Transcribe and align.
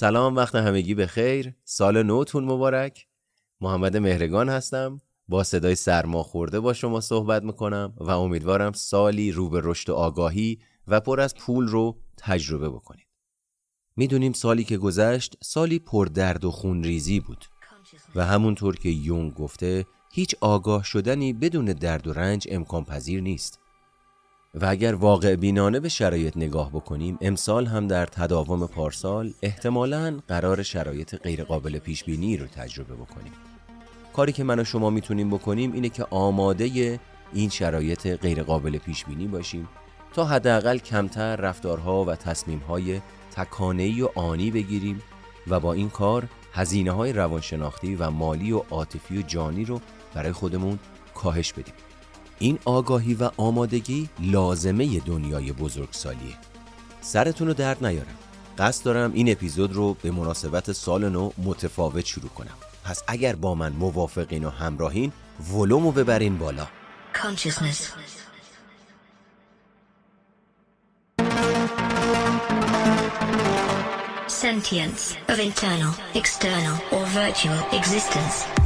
سلام 0.00 0.36
وقت 0.36 0.54
همگی 0.54 0.94
به 0.94 1.06
خیر. 1.06 1.54
سال 1.64 2.02
نوتون 2.02 2.44
مبارک. 2.44 3.06
محمد 3.60 3.96
مهرگان 3.96 4.48
هستم. 4.48 5.00
با 5.28 5.44
صدای 5.44 5.74
سرما 5.74 6.22
خورده 6.22 6.60
با 6.60 6.72
شما 6.72 7.00
صحبت 7.00 7.42
می‌کنم 7.42 7.92
و 7.96 8.10
امیدوارم 8.10 8.72
سالی 8.72 9.32
رو 9.32 9.48
به 9.48 9.60
رشد 9.64 9.90
آگاهی 9.90 10.58
و 10.88 11.00
پر 11.00 11.20
از 11.20 11.34
پول 11.34 11.68
رو 11.68 11.96
تجربه 12.16 12.68
بکنید. 12.68 13.06
می‌دونیم 13.96 14.32
سالی 14.32 14.64
که 14.64 14.76
گذشت 14.76 15.36
سالی 15.42 15.78
پر 15.78 16.06
درد 16.06 16.44
و 16.44 16.50
خونریزی 16.50 17.20
بود 17.20 17.44
و 18.14 18.26
همونطور 18.26 18.76
که 18.76 18.88
یونگ 18.88 19.34
گفته 19.34 19.86
هیچ 20.12 20.34
آگاه 20.40 20.84
شدنی 20.84 21.32
بدون 21.32 21.64
درد 21.64 22.06
و 22.06 22.12
رنج 22.12 22.46
امکان 22.50 22.84
پذیر 22.84 23.20
نیست. 23.20 23.58
و 24.54 24.66
اگر 24.66 24.94
واقع 24.94 25.36
بینانه 25.36 25.80
به 25.80 25.88
شرایط 25.88 26.36
نگاه 26.36 26.70
بکنیم 26.70 27.18
امسال 27.20 27.66
هم 27.66 27.86
در 27.86 28.06
تداوم 28.06 28.66
پارسال 28.66 29.34
احتمالا 29.42 30.18
قرار 30.28 30.62
شرایط 30.62 31.14
غیرقابل 31.14 31.78
پیش 31.78 32.04
بینی 32.04 32.36
رو 32.36 32.46
تجربه 32.46 32.94
بکنیم. 32.94 33.32
کاری 34.12 34.32
که 34.32 34.44
من 34.44 34.60
و 34.60 34.64
شما 34.64 34.90
می‌تونیم 34.90 35.30
بکنیم 35.30 35.72
اینه 35.72 35.88
که 35.88 36.06
آماده 36.10 36.98
این 37.32 37.48
شرایط 37.48 38.06
غیرقابل 38.06 38.78
پیش 38.78 39.04
بینی 39.04 39.26
باشیم 39.26 39.68
تا 40.14 40.24
حداقل 40.24 40.78
کمتر 40.78 41.36
رفتارها 41.36 42.04
و 42.04 42.14
تصمیمهای 42.14 43.00
تکانه‌ای 43.30 44.02
و 44.02 44.08
آنی 44.14 44.50
بگیریم 44.50 45.02
و 45.46 45.60
با 45.60 45.72
این 45.72 45.90
کار 45.90 46.24
هزینه 46.52 46.90
های 46.90 47.12
روانشناختی 47.12 47.96
و 47.96 48.10
مالی 48.10 48.52
و 48.52 48.58
عاطفی 48.70 49.18
و 49.18 49.22
جانی 49.22 49.64
رو 49.64 49.80
برای 50.14 50.32
خودمون 50.32 50.78
کاهش 51.14 51.52
بدیم. 51.52 51.74
این 52.38 52.58
آگاهی 52.64 53.14
و 53.14 53.30
آمادگی 53.36 54.08
لازمه 54.20 55.00
دنیای 55.00 55.52
بزرگسالیه 55.52 56.34
سرتون 57.00 57.46
رو 57.48 57.54
درد 57.54 57.86
نیارم 57.86 58.18
قصد 58.58 58.84
دارم 58.84 59.12
این 59.14 59.32
اپیزود 59.32 59.72
رو 59.72 59.94
به 60.02 60.10
مناسبت 60.10 60.72
سال 60.72 61.08
نو 61.08 61.30
متفاوت 61.44 62.06
شروع 62.06 62.28
کنم 62.28 62.54
پس 62.84 63.02
اگر 63.06 63.34
با 63.34 63.54
من 63.54 63.72
موافقین 63.72 64.44
و 64.44 64.50
همراهین 64.50 65.12
ولومو 65.54 65.92
ببرین 65.92 66.38
بالا 66.38 66.66
Consciousness. 67.14 67.78
Sentience 74.28 75.16
of 75.28 75.40
internal, 75.40 75.92
external, 76.14 76.76
or 76.92 77.04
virtual 77.06 77.58
existence. 77.72 78.57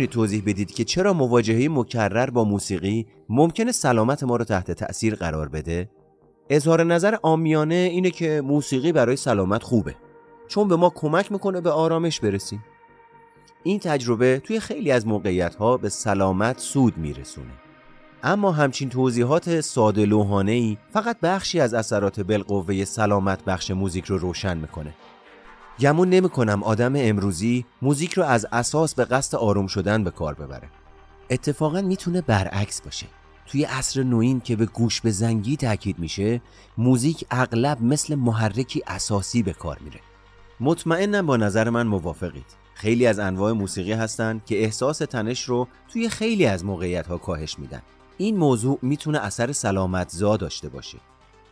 می‌تونید 0.00 0.14
توضیح 0.14 0.42
بدید 0.46 0.70
که 0.70 0.84
چرا 0.84 1.12
مواجهه 1.12 1.68
مکرر 1.70 2.30
با 2.30 2.44
موسیقی 2.44 3.06
ممکنه 3.28 3.72
سلامت 3.72 4.22
ما 4.22 4.36
رو 4.36 4.44
تحت 4.44 4.70
تأثیر 4.70 5.14
قرار 5.14 5.48
بده؟ 5.48 5.90
اظهار 6.50 6.84
نظر 6.84 7.16
آمیانه 7.22 7.74
اینه 7.74 8.10
که 8.10 8.40
موسیقی 8.44 8.92
برای 8.92 9.16
سلامت 9.16 9.62
خوبه 9.62 9.94
چون 10.48 10.68
به 10.68 10.76
ما 10.76 10.90
کمک 10.94 11.32
می‌کنه 11.32 11.60
به 11.60 11.70
آرامش 11.70 12.20
برسیم. 12.20 12.64
این 13.62 13.78
تجربه 13.78 14.40
توی 14.44 14.60
خیلی 14.60 14.90
از 14.90 15.06
موقعیت 15.06 15.54
ها 15.54 15.76
به 15.76 15.88
سلامت 15.88 16.58
سود 16.58 16.98
میرسونه. 16.98 17.52
اما 18.22 18.52
همچین 18.52 18.88
توضیحات 18.88 19.60
ساده 19.60 20.06
لوحانه 20.06 20.52
ای 20.52 20.76
فقط 20.92 21.20
بخشی 21.20 21.60
از 21.60 21.74
اثرات 21.74 22.20
بالقوه 22.20 22.84
سلامت 22.84 23.44
بخش 23.44 23.70
موزیک 23.70 24.04
رو 24.04 24.18
روشن 24.18 24.58
می‌کنه. 24.58 24.94
گمون 25.80 26.10
نمی 26.10 26.28
کنم 26.28 26.62
آدم 26.62 26.92
امروزی 26.96 27.64
موزیک 27.82 28.12
رو 28.12 28.22
از 28.22 28.46
اساس 28.52 28.94
به 28.94 29.04
قصد 29.04 29.36
آروم 29.36 29.66
شدن 29.66 30.04
به 30.04 30.10
کار 30.10 30.34
ببره. 30.34 30.68
اتفاقا 31.30 31.80
می‌تونه 31.80 32.20
برعکس 32.20 32.80
باشه. 32.80 33.06
توی 33.46 33.64
عصر 33.64 34.02
نوین 34.02 34.40
که 34.40 34.56
به 34.56 34.66
گوش 34.66 35.00
به 35.00 35.10
زنگی 35.10 35.56
تاکید 35.56 35.98
میشه 35.98 36.40
موزیک 36.78 37.24
اغلب 37.30 37.82
مثل 37.82 38.14
محرکی 38.14 38.82
اساسی 38.86 39.42
به 39.42 39.52
کار 39.52 39.78
میره. 39.84 40.00
مطمئنم 40.60 41.26
با 41.26 41.36
نظر 41.36 41.70
من 41.70 41.86
موافقید. 41.86 42.46
خیلی 42.74 43.06
از 43.06 43.18
انواع 43.18 43.52
موسیقی 43.52 43.92
هستن 43.92 44.40
که 44.46 44.62
احساس 44.62 44.98
تنش 44.98 45.42
رو 45.42 45.68
توی 45.88 46.08
خیلی 46.08 46.46
از 46.46 46.64
موقعیت 46.64 47.06
ها 47.06 47.18
کاهش 47.18 47.58
میدن. 47.58 47.82
این 48.18 48.36
موضوع 48.36 48.78
می‌تونه 48.82 49.18
اثر 49.18 49.52
سلامت 49.52 50.08
زا 50.08 50.36
داشته 50.36 50.68
باشه. 50.68 50.98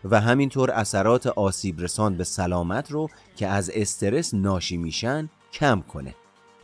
و 0.05 0.21
همینطور 0.21 0.71
اثرات 0.71 1.27
آسیب 1.27 1.81
رسان 1.81 2.17
به 2.17 2.25
سلامت 2.25 2.91
رو 2.91 3.11
که 3.37 3.47
از 3.47 3.71
استرس 3.75 4.35
ناشی 4.35 4.77
میشن 4.77 5.29
کم 5.53 5.81
کنه. 5.81 6.15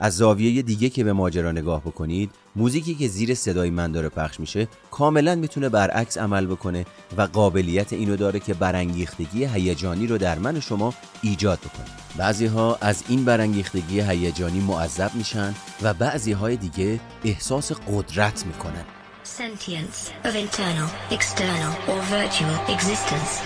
از 0.01 0.17
زاویه 0.17 0.63
دیگه 0.63 0.89
که 0.89 1.05
به 1.05 1.13
ماجرا 1.13 1.53
نگاه 1.53 1.81
بکنید 1.81 2.31
موزیکی 2.57 2.95
که 2.95 3.09
زیر 3.09 3.35
صدای 3.35 3.71
من 3.71 3.93
داره 3.93 4.09
پخش 4.09 4.41
میشه 4.41 4.69
کاملا 4.91 5.35
می‌تونه 5.35 5.69
برعکس 5.69 6.19
عمل 6.19 6.47
بکنه 6.47 6.87
و 7.17 7.23
قابلیت 7.23 7.93
اینو 7.93 8.17
داره 8.17 8.41
که 8.41 8.55
برانگیختگی 8.55 9.45
هیجانی 9.45 10.07
رو 10.07 10.19
در 10.19 10.39
من 10.39 10.57
و 10.57 10.61
شما 10.61 10.95
ایجاد 11.23 11.59
بکنه. 11.59 11.87
بعضی 12.17 12.47
ها 12.47 12.79
از 12.81 13.05
این 13.09 13.25
برانگیختگی 13.25 14.01
هیجانی 14.01 14.61
معذب 14.61 15.11
میشن 15.15 15.55
و 15.83 15.95
بعضی 15.95 16.33
های 16.33 16.57
دیگه 16.57 17.01
احساس 17.25 17.73
قدرت 17.73 18.47
می‌کنن. 18.47 18.85
Sentience 19.25 20.13
of 20.23 20.37
internal, 20.37 20.89
external, 21.11 21.73
or 21.89 21.99
virtual 22.03 22.55
existence. 22.69 23.41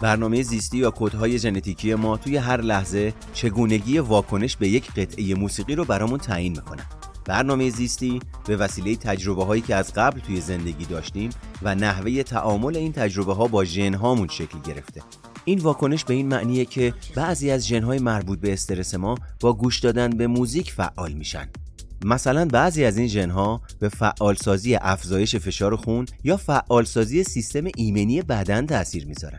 برنامه 0.00 0.42
زیستی 0.42 0.78
یا 0.78 0.90
کدهای 0.90 1.38
ژنتیکی 1.38 1.94
ما 1.94 2.16
توی 2.16 2.36
هر 2.36 2.60
لحظه 2.60 3.14
چگونگی 3.34 3.98
واکنش 3.98 4.56
به 4.56 4.68
یک 4.68 4.92
قطعه 4.92 5.34
موسیقی 5.34 5.74
رو 5.74 5.84
برامون 5.84 6.18
تعیین 6.18 6.52
می‌کنه. 6.52 6.82
برنامه 7.24 7.70
زیستی 7.70 8.20
به 8.46 8.56
وسیله 8.56 8.96
تجربه 8.96 9.44
هایی 9.44 9.62
که 9.62 9.74
از 9.74 9.92
قبل 9.92 10.20
توی 10.20 10.40
زندگی 10.40 10.84
داشتیم 10.84 11.30
و 11.62 11.74
نحوه 11.74 12.22
تعامل 12.22 12.76
این 12.76 12.92
تجربه 12.92 13.34
ها 13.34 13.46
با 13.46 13.64
ژن 13.64 13.94
هامون 13.94 14.28
شکل 14.28 14.58
گرفته. 14.60 15.02
این 15.44 15.58
واکنش 15.58 16.04
به 16.04 16.14
این 16.14 16.28
معنیه 16.28 16.64
که 16.64 16.94
بعضی 17.14 17.50
از 17.50 17.68
ژن 17.68 17.82
های 17.82 17.98
مربوط 17.98 18.40
به 18.40 18.52
استرس 18.52 18.94
ما 18.94 19.14
با 19.40 19.52
گوش 19.52 19.80
دادن 19.80 20.10
به 20.10 20.26
موزیک 20.26 20.72
فعال 20.72 21.12
میشن. 21.12 21.48
مثلا 22.04 22.44
بعضی 22.44 22.84
از 22.84 22.98
این 22.98 23.08
ژنها 23.08 23.60
به 23.80 23.88
فعالسازی 23.88 24.74
افزایش 24.74 25.36
فشار 25.36 25.76
خون 25.76 26.06
یا 26.24 26.36
فعالسازی 26.36 27.24
سیستم 27.24 27.64
ایمنی 27.76 28.22
بدن 28.22 28.66
تاثیر 28.66 29.06
می‌ذارن. 29.06 29.38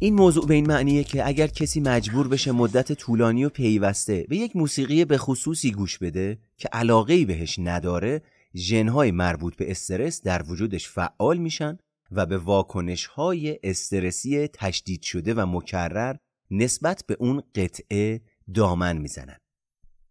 این 0.00 0.14
موضوع 0.14 0.46
به 0.46 0.54
این 0.54 0.66
معنیه 0.66 1.04
که 1.04 1.26
اگر 1.26 1.46
کسی 1.46 1.80
مجبور 1.80 2.28
بشه 2.28 2.52
مدت 2.52 2.92
طولانی 2.92 3.44
و 3.44 3.48
پیوسته 3.48 4.26
به 4.28 4.36
یک 4.36 4.56
موسیقی 4.56 5.04
به 5.04 5.18
خصوصی 5.18 5.72
گوش 5.72 5.98
بده 5.98 6.38
که 6.56 6.68
علاقه 6.72 7.14
ای 7.14 7.24
بهش 7.24 7.58
نداره 7.58 8.22
ژنهای 8.56 9.10
مربوط 9.10 9.56
به 9.56 9.70
استرس 9.70 10.22
در 10.22 10.42
وجودش 10.48 10.88
فعال 10.88 11.36
میشن 11.36 11.78
و 12.10 12.26
به 12.26 12.38
واکنش 12.38 13.06
های 13.06 13.58
استرسی 13.62 14.46
تشدید 14.46 15.02
شده 15.02 15.34
و 15.34 15.46
مکرر 15.46 16.16
نسبت 16.50 17.04
به 17.06 17.16
اون 17.20 17.42
قطعه 17.54 18.20
دامن 18.54 18.96
می‌زنن. 18.96 19.36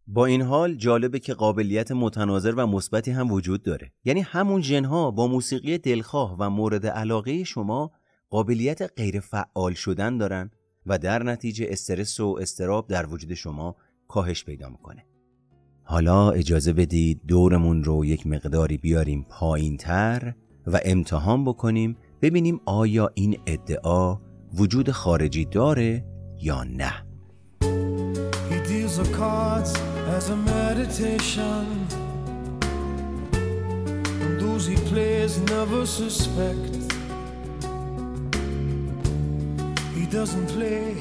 با 0.07 0.25
این 0.25 0.41
حال 0.41 0.75
جالبه 0.75 1.19
که 1.19 1.33
قابلیت 1.33 1.91
متناظر 1.91 2.51
و 2.51 2.67
مثبتی 2.67 3.11
هم 3.11 3.31
وجود 3.31 3.63
داره. 3.63 3.91
یعنی 4.05 4.21
همون 4.21 4.61
جنها 4.61 5.11
با 5.11 5.27
موسیقی 5.27 5.77
دلخواه 5.77 6.35
و 6.39 6.49
مورد 6.49 6.87
علاقه 6.87 7.43
شما 7.43 7.91
قابلیت 8.29 8.81
غیر 8.97 9.19
فعال 9.19 9.73
شدن 9.73 10.17
دارن 10.17 10.51
و 10.85 10.97
در 10.97 11.23
نتیجه 11.23 11.65
استرس 11.69 12.19
و 12.19 12.37
استراب 12.41 12.87
در 12.87 13.05
وجود 13.05 13.33
شما 13.33 13.75
کاهش 14.07 14.43
پیدا 14.43 14.69
می‌کنه. 14.69 15.05
حالا 15.83 16.31
اجازه 16.31 16.73
بدید 16.73 17.21
دورمون 17.27 17.83
رو 17.83 18.05
یک 18.05 18.27
مقداری 18.27 18.77
بیاریم 18.77 19.25
پایین 19.29 19.77
تر 19.77 20.33
و 20.67 20.79
امتحان 20.85 21.45
بکنیم 21.45 21.97
ببینیم 22.21 22.59
آیا 22.65 23.11
این 23.13 23.39
ادعا 23.45 24.19
وجود 24.53 24.91
خارجی 24.91 25.45
داره 25.45 26.05
یا 26.41 26.63
نه. 26.63 26.93
He 36.49 36.86
doesn't 40.09 40.47
play 40.47 40.95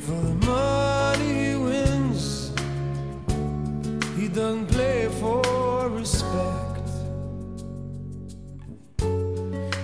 for 0.00 0.20
the 0.20 0.34
money 0.46 1.50
he 1.50 1.56
wins. 1.56 2.50
He 4.18 4.28
doesn't 4.28 4.66
play 4.66 5.08
for 5.18 5.88
respect. 5.88 6.88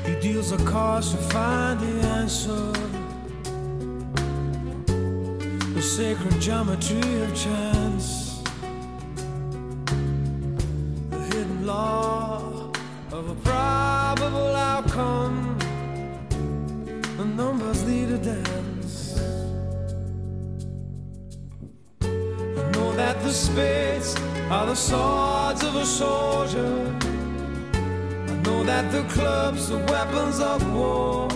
He 0.06 0.14
deals 0.20 0.52
a 0.52 0.58
cards 0.66 1.12
to 1.12 1.16
find 1.16 1.80
the 1.80 2.06
answer. 2.06 2.72
The 5.72 5.82
sacred 5.82 6.38
geometry 6.40 7.22
of 7.22 7.34
chance. 7.34 8.25
Spades 23.56 24.10
are 24.54 24.66
the 24.72 24.78
swords 24.88 25.62
of 25.68 25.74
a 25.84 25.86
soldier. 26.00 26.74
I 28.32 28.34
know 28.44 28.60
that 28.70 28.84
the 28.96 29.02
clubs 29.14 29.62
are 29.74 29.84
weapons 29.94 30.38
of 30.52 30.58
war. 30.76 31.28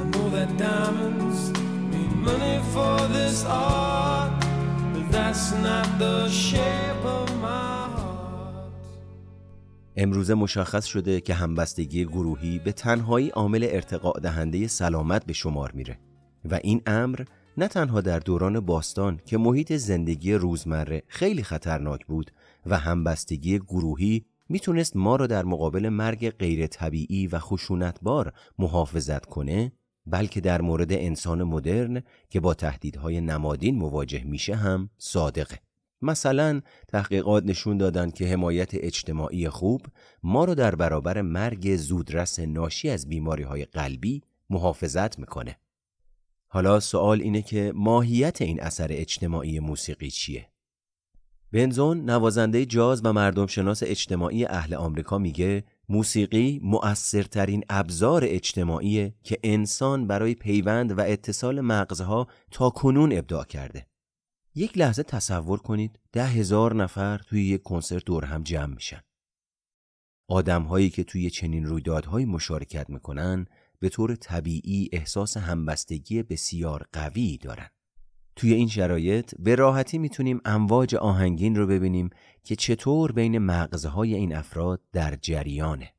I 0.00 0.04
know 0.12 0.26
that 0.36 0.50
diamonds 0.66 1.38
mean 1.92 2.12
money 2.28 2.56
for 2.74 2.96
this 3.16 3.38
art, 3.44 4.32
but 4.94 5.06
that's 5.16 5.46
not 5.66 5.88
the 6.04 6.16
shape 6.44 7.04
of 7.04 7.22
امروزه 9.96 10.34
مشخص 10.34 10.84
شده 10.84 11.20
که 11.20 11.34
همبستگی 11.34 12.04
گروهی 12.04 12.58
به 12.58 12.72
تنهایی 12.72 13.28
عامل 13.28 13.68
ارتقاء 13.70 14.20
دهنده 14.20 14.66
سلامت 14.66 15.24
به 15.26 15.32
شمار 15.32 15.72
میره 15.72 15.98
و 16.50 16.60
این 16.62 16.82
امر 16.86 17.20
نه 17.56 17.68
تنها 17.68 18.00
در 18.00 18.18
دوران 18.18 18.60
باستان 18.60 19.20
که 19.26 19.38
محیط 19.38 19.72
زندگی 19.72 20.34
روزمره 20.34 21.02
خیلی 21.08 21.42
خطرناک 21.42 22.06
بود 22.06 22.30
و 22.66 22.78
همبستگی 22.78 23.58
گروهی 23.58 24.24
می‌تونست 24.48 24.96
ما 24.96 25.16
را 25.16 25.26
در 25.26 25.44
مقابل 25.44 25.88
مرگ 25.88 26.30
غیر 26.30 26.66
طبیعی 26.66 27.26
و 27.26 27.38
خشونتبار 27.38 28.32
محافظت 28.58 29.26
کنه 29.26 29.72
بلکه 30.06 30.40
در 30.40 30.60
مورد 30.60 30.92
انسان 30.92 31.42
مدرن 31.42 32.02
که 32.30 32.40
با 32.40 32.54
تهدیدهای 32.54 33.20
نمادین 33.20 33.74
مواجه 33.74 34.24
میشه 34.24 34.54
هم 34.54 34.90
صادقه 34.98 35.58
مثلا 36.02 36.60
تحقیقات 36.88 37.44
نشون 37.44 37.78
دادن 37.78 38.10
که 38.10 38.26
حمایت 38.26 38.70
اجتماعی 38.74 39.48
خوب 39.48 39.86
ما 40.22 40.44
رو 40.44 40.54
در 40.54 40.74
برابر 40.74 41.22
مرگ 41.22 41.76
زودرس 41.76 42.38
ناشی 42.38 42.90
از 42.90 43.08
بیماری 43.08 43.42
های 43.42 43.64
قلبی 43.64 44.22
محافظت 44.50 45.18
می‌کنه. 45.18 45.56
حالا 46.54 46.80
سوال 46.80 47.20
اینه 47.20 47.42
که 47.42 47.72
ماهیت 47.74 48.42
این 48.42 48.62
اثر 48.62 48.88
اجتماعی 48.90 49.60
موسیقی 49.60 50.10
چیه؟ 50.10 50.48
بنزون 51.52 52.10
نوازنده 52.10 52.66
جاز 52.66 53.00
و 53.04 53.12
مردم 53.12 53.46
شناس 53.46 53.82
اجتماعی 53.82 54.44
اهل 54.44 54.74
آمریکا 54.74 55.18
میگه 55.18 55.64
موسیقی 55.88 56.60
مؤثرترین 56.62 57.64
ابزار 57.68 58.22
اجتماعی 58.24 59.12
که 59.22 59.38
انسان 59.42 60.06
برای 60.06 60.34
پیوند 60.34 60.98
و 60.98 61.00
اتصال 61.00 61.60
مغزها 61.60 62.26
تا 62.50 62.70
کنون 62.70 63.18
ابداع 63.18 63.44
کرده. 63.44 63.86
یک 64.54 64.78
لحظه 64.78 65.02
تصور 65.02 65.58
کنید 65.58 65.98
ده 66.12 66.26
هزار 66.26 66.74
نفر 66.74 67.18
توی 67.18 67.44
یک 67.44 67.62
کنسرت 67.62 68.04
دور 68.04 68.24
هم 68.24 68.42
جمع 68.42 68.74
میشن. 68.74 69.00
آدم 70.28 70.62
هایی 70.62 70.90
که 70.90 71.04
توی 71.04 71.30
چنین 71.30 71.66
رویدادهایی 71.66 72.26
مشارکت 72.26 72.90
می‌کنن 72.90 73.46
به 73.82 73.88
طور 73.88 74.14
طبیعی 74.14 74.88
احساس 74.92 75.36
همبستگی 75.36 76.22
بسیار 76.22 76.86
قوی 76.92 77.38
دارن. 77.38 77.68
توی 78.36 78.54
این 78.54 78.68
شرایط 78.68 79.34
به 79.38 79.54
راحتی 79.54 79.98
می‌تونیم 79.98 80.40
امواج 80.44 80.94
آهنگین 80.94 81.56
رو 81.56 81.66
ببینیم 81.66 82.10
که 82.44 82.56
چطور 82.56 83.12
بین 83.12 83.38
مغزهای 83.38 84.14
این 84.14 84.34
افراد 84.34 84.80
در 84.92 85.16
جریانه. 85.16 85.94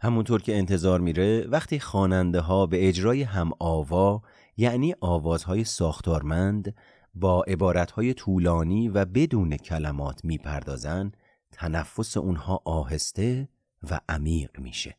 همونطور 0.00 0.42
که 0.42 0.56
انتظار 0.56 1.00
میره 1.00 1.46
وقتی 1.46 1.80
خواننده 1.80 2.40
ها 2.40 2.66
به 2.66 2.88
اجرای 2.88 3.22
هم 3.22 3.50
آوا 3.58 4.22
یعنی 4.56 4.94
آوازهای 5.00 5.64
ساختارمند 5.64 6.74
با 7.14 7.42
عبارتهای 7.42 8.14
طولانی 8.14 8.88
و 8.88 9.04
بدون 9.04 9.56
کلمات 9.56 10.24
می‌پردازن 10.24 11.12
تنفس 11.52 12.16
اونها 12.16 12.62
آهسته 12.64 13.48
و 13.90 14.00
عمیق 14.08 14.60
میشه. 14.60 14.96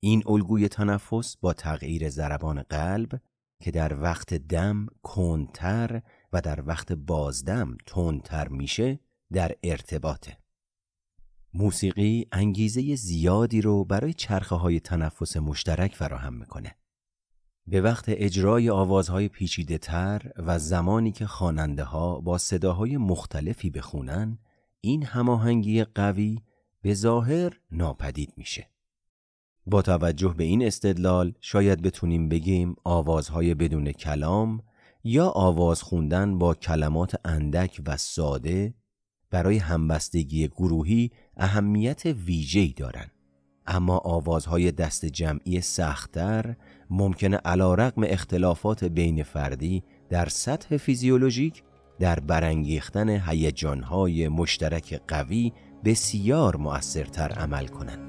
این 0.00 0.22
الگوی 0.26 0.68
تنفس 0.68 1.36
با 1.36 1.52
تغییر 1.52 2.08
ضربان 2.08 2.62
قلب 2.62 3.20
که 3.60 3.70
در 3.70 4.02
وقت 4.02 4.34
دم 4.34 4.86
کندتر 5.02 6.02
و 6.32 6.40
در 6.40 6.66
وقت 6.66 6.92
بازدم 6.92 7.76
تندتر 7.86 8.48
میشه 8.48 9.00
در 9.32 9.54
ارتباطه. 9.62 10.36
موسیقی 11.54 12.26
انگیزه 12.32 12.94
زیادی 12.94 13.60
رو 13.60 13.84
برای 13.84 14.12
چرخه 14.12 14.54
های 14.54 14.80
تنفس 14.80 15.36
مشترک 15.36 15.94
فراهم 15.94 16.34
می‌کنه. 16.34 16.74
به 17.66 17.80
وقت 17.80 18.04
اجرای 18.08 18.70
آوازهای 18.70 19.28
پیچیده 19.28 19.78
تر 19.78 20.32
و 20.36 20.58
زمانی 20.58 21.12
که 21.12 21.26
خواننده 21.26 21.84
ها 21.84 22.20
با 22.20 22.38
صداهای 22.38 22.96
مختلفی 22.96 23.70
بخونن 23.70 24.38
این 24.80 25.02
هماهنگی 25.02 25.84
قوی 25.84 26.40
به 26.82 26.94
ظاهر 26.94 27.60
ناپدید 27.70 28.32
میشه. 28.36 28.70
با 29.70 29.82
توجه 29.82 30.34
به 30.36 30.44
این 30.44 30.66
استدلال 30.66 31.32
شاید 31.40 31.82
بتونیم 31.82 32.28
بگیم 32.28 32.76
آوازهای 32.84 33.54
بدون 33.54 33.92
کلام 33.92 34.62
یا 35.04 35.28
آواز 35.28 35.82
خوندن 35.82 36.38
با 36.38 36.54
کلمات 36.54 37.14
اندک 37.24 37.80
و 37.86 37.96
ساده 37.96 38.74
برای 39.30 39.56
همبستگی 39.56 40.48
گروهی 40.48 41.10
اهمیت 41.36 42.06
ویژه‌ای 42.06 42.74
دارند. 42.76 43.10
اما 43.66 43.98
آوازهای 43.98 44.72
دست 44.72 45.04
جمعی 45.04 45.60
سختتر 45.60 46.56
ممکنه 46.90 47.36
علا 47.36 47.74
رقم 47.74 48.02
اختلافات 48.04 48.84
بین 48.84 49.22
فردی 49.22 49.82
در 50.08 50.28
سطح 50.28 50.76
فیزیولوژیک 50.76 51.62
در 51.98 52.20
برانگیختن 52.20 53.08
هیجانهای 53.08 54.28
مشترک 54.28 55.00
قوی 55.08 55.52
بسیار 55.84 56.56
مؤثرتر 56.56 57.32
عمل 57.32 57.66
کنند. 57.66 58.07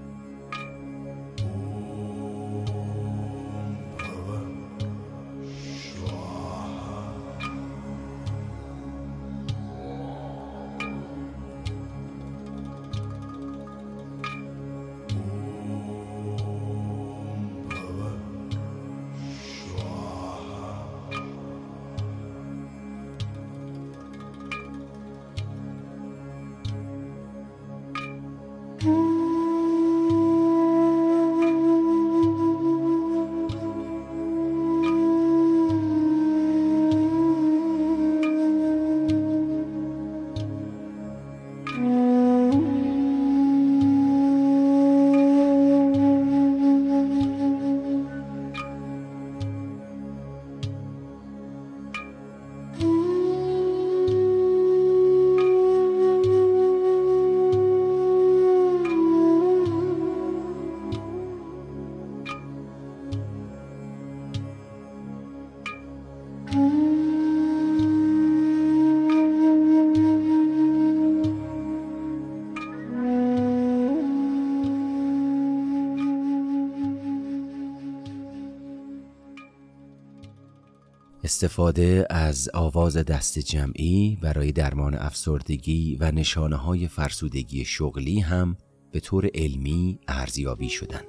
استفاده 81.39 82.05
از 82.09 82.49
آواز 82.53 82.97
دست 82.97 83.39
جمعی 83.39 84.17
برای 84.21 84.51
درمان 84.51 84.95
افسردگی 84.95 85.97
و 85.99 86.11
نشانه 86.11 86.55
های 86.55 86.87
فرسودگی 86.87 87.65
شغلی 87.65 88.19
هم 88.19 88.57
به 88.91 88.99
طور 88.99 89.29
علمی 89.33 89.99
ارزیابی 90.07 90.69
شدن. 90.69 91.01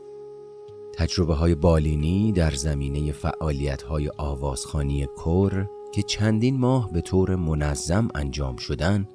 تجربه 0.94 1.34
های 1.34 1.54
بالینی 1.54 2.32
در 2.32 2.50
زمینه 2.50 3.12
فعالیت 3.12 3.82
های 3.82 4.10
آوازخانی 4.18 5.06
کر 5.16 5.66
که 5.92 6.02
چندین 6.02 6.58
ماه 6.58 6.92
به 6.92 7.00
طور 7.00 7.36
منظم 7.36 8.08
انجام 8.14 8.56
شدن 8.56 9.08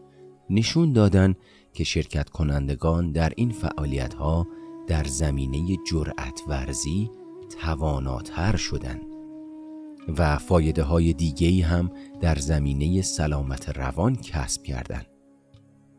نشون 0.49 0.93
دادن 0.93 1.35
که 1.73 1.83
شرکت 1.83 2.29
کنندگان 2.29 3.11
در 3.11 3.33
این 3.35 3.51
فعالیت 3.51 4.13
ها 4.13 4.47
در 4.87 5.03
زمینه 5.03 5.77
جرأت 5.91 6.41
ورزی 6.47 7.11
تواناتر 7.61 8.55
شدند 8.55 9.14
و 10.07 10.37
فایده 10.37 10.83
های 10.83 11.13
دیگه 11.13 11.65
هم 11.65 11.91
در 12.21 12.35
زمینه 12.35 13.01
سلامت 13.01 13.77
روان 13.77 14.15
کسب 14.15 14.63
کردند. 14.63 15.05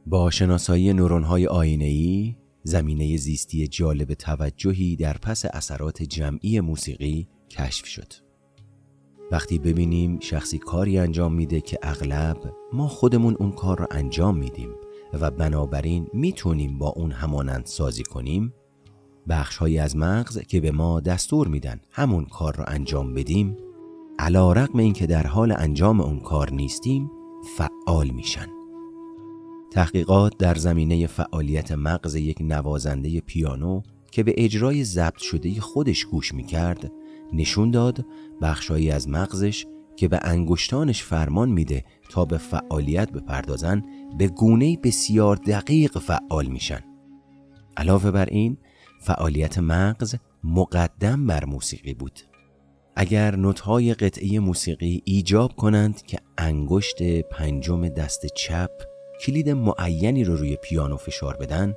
با 0.07 0.31
شناسایی 0.31 0.93
نورون 0.93 1.23
های 1.23 1.47
آینه 1.47 2.37
زمینه 2.63 3.17
زیستی 3.17 3.69
جالب 3.69 4.15
توجهی 4.15 4.97
در 4.97 5.17
پس 5.19 5.45
اثرات 5.45 6.03
جمعی 6.03 6.61
موسیقی 6.61 7.29
کشف 7.51 7.87
شد. 7.87 8.13
وقتی 9.31 9.59
ببینیم 9.59 10.21
شخصی 10.21 10.59
کاری 10.59 10.99
انجام 10.99 11.35
میده 11.35 11.61
که 11.61 11.79
اغلب 11.83 12.53
ما 12.73 12.89
خودمون 12.89 13.37
اون 13.39 13.53
کار 13.53 13.79
رو 13.79 13.87
انجام 13.91 14.37
میدیم 14.37 14.71
و 15.13 15.31
بنابراین 15.31 16.07
می‌تونیم 16.13 16.79
با 16.79 16.89
اون 16.89 17.13
همانند 17.13 17.67
سازی 17.67 18.03
کنیم 18.03 18.55
بخش 19.29 19.57
های 19.57 19.79
از 19.79 19.97
مغز 19.97 20.39
که 20.39 20.61
به 20.61 20.71
ما 20.71 21.01
دستور 21.01 21.49
میدن 21.49 21.81
همون 21.91 22.25
کار 22.25 22.57
رو 22.57 22.65
انجام 22.67 23.15
بدیم 23.15 23.57
علا 24.19 24.53
رقم 24.53 24.79
این 24.79 24.93
که 24.93 25.07
در 25.07 25.27
حال 25.27 25.55
انجام 25.59 26.01
اون 26.01 26.21
کار 26.21 26.51
نیستیم 26.51 27.11
فعال 27.57 28.11
میشن. 28.11 28.47
تحقیقات 29.71 30.33
در 30.39 30.55
زمینه 30.55 31.07
فعالیت 31.07 31.73
مغز 31.73 32.15
یک 32.15 32.37
نوازنده 32.41 33.21
پیانو 33.21 33.83
که 34.13 34.23
به 34.23 34.35
اجرای 34.37 34.85
ضبط 34.85 35.19
شده 35.19 35.61
خودش 35.61 36.05
گوش 36.05 36.35
می‌کرد 36.35 36.93
نشون 37.33 37.71
داد 37.71 38.07
بخشهایی 38.43 38.91
از 38.91 39.09
مغزش 39.09 39.67
که 39.97 40.09
به 40.09 40.21
انگشتانش 40.23 41.03
فرمان 41.03 41.49
میده 41.49 41.85
تا 42.11 42.25
به 42.25 42.39
فعالیت 42.39 43.13
بپردازن 43.13 43.83
به 44.19 44.29
گونه 44.29 44.77
بسیار 44.77 45.37
دقیق 45.37 45.99
فعال 45.99 46.47
میشن. 46.47 46.81
علاوه 47.77 48.11
بر 48.11 48.27
این 48.27 48.57
فعالیت 49.01 49.59
مغز 49.59 50.15
مقدم 50.45 51.27
بر 51.27 51.45
موسیقی 51.45 51.95
بود. 51.95 52.21
اگر 52.97 53.37
نوتهای 53.37 53.95
قطعه 53.95 54.41
موسیقی 54.41 55.03
ایجاب 55.05 55.57
کنند 55.57 56.03
که 56.03 56.19
انگشت 56.39 57.03
پنجم 57.21 57.89
دست 57.89 58.27
چپ 58.27 58.71
کلید 59.21 59.51
معینی 59.51 60.25
رو 60.25 60.37
روی 60.37 60.57
پیانو 60.57 60.97
فشار 60.97 61.37
بدن 61.37 61.77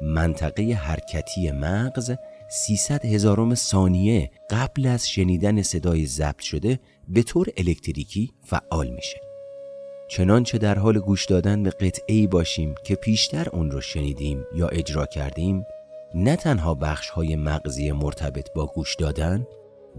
منطقه 0.00 0.62
حرکتی 0.62 1.50
مغز 1.50 2.12
300 2.48 3.04
هزارم 3.04 3.54
ثانیه 3.54 4.30
قبل 4.50 4.86
از 4.86 5.10
شنیدن 5.10 5.62
صدای 5.62 6.06
ضبط 6.06 6.40
شده 6.40 6.80
به 7.08 7.22
طور 7.22 7.48
الکتریکی 7.56 8.30
فعال 8.42 8.90
میشه. 8.90 9.20
چنانچه 10.08 10.58
در 10.58 10.78
حال 10.78 10.98
گوش 10.98 11.26
دادن 11.26 11.62
به 11.62 11.70
قطعی 11.70 12.26
باشیم 12.26 12.74
که 12.84 12.94
پیشتر 12.94 13.48
اون 13.52 13.70
رو 13.70 13.80
شنیدیم 13.80 14.44
یا 14.54 14.68
اجرا 14.68 15.06
کردیم 15.06 15.64
نه 16.14 16.36
تنها 16.36 16.74
بخش 16.74 17.08
های 17.08 17.36
مغزی 17.36 17.92
مرتبط 17.92 18.52
با 18.54 18.66
گوش 18.66 18.94
دادن 18.94 19.46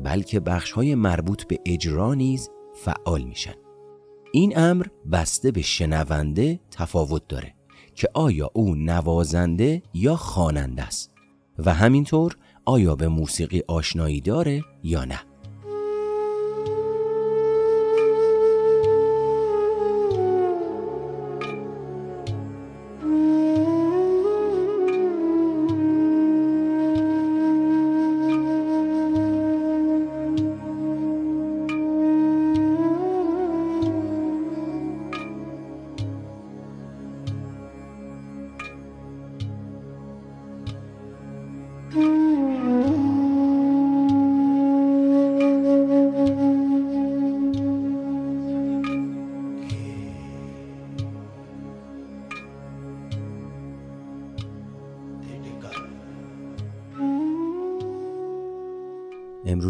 بلکه 0.04 0.40
بخش 0.40 0.72
های 0.72 0.96
مربوط 0.96 1.48
به 1.48 1.60
اجرا 1.66 2.14
نیز 2.14 2.50
فعال 2.76 3.24
میشن. 3.24 3.54
این 4.32 4.58
امر 4.58 4.86
بسته 5.12 5.52
به 5.52 5.62
شنونده 5.62 6.60
تفاوت 6.72 7.28
داره 7.28 7.54
که 7.96 8.10
آیا 8.14 8.52
او 8.54 8.76
نوازنده 8.76 9.84
یا 9.94 10.16
خواننده 10.16 10.84
است 10.84 11.12
و 11.58 11.74
همینطور 11.74 12.38
آیا 12.66 12.96
به 12.96 13.08
موسیقی 13.08 13.64
آشنایی 13.68 14.22
داره 14.22 14.62
یا 14.84 15.06
نه. 15.06 15.20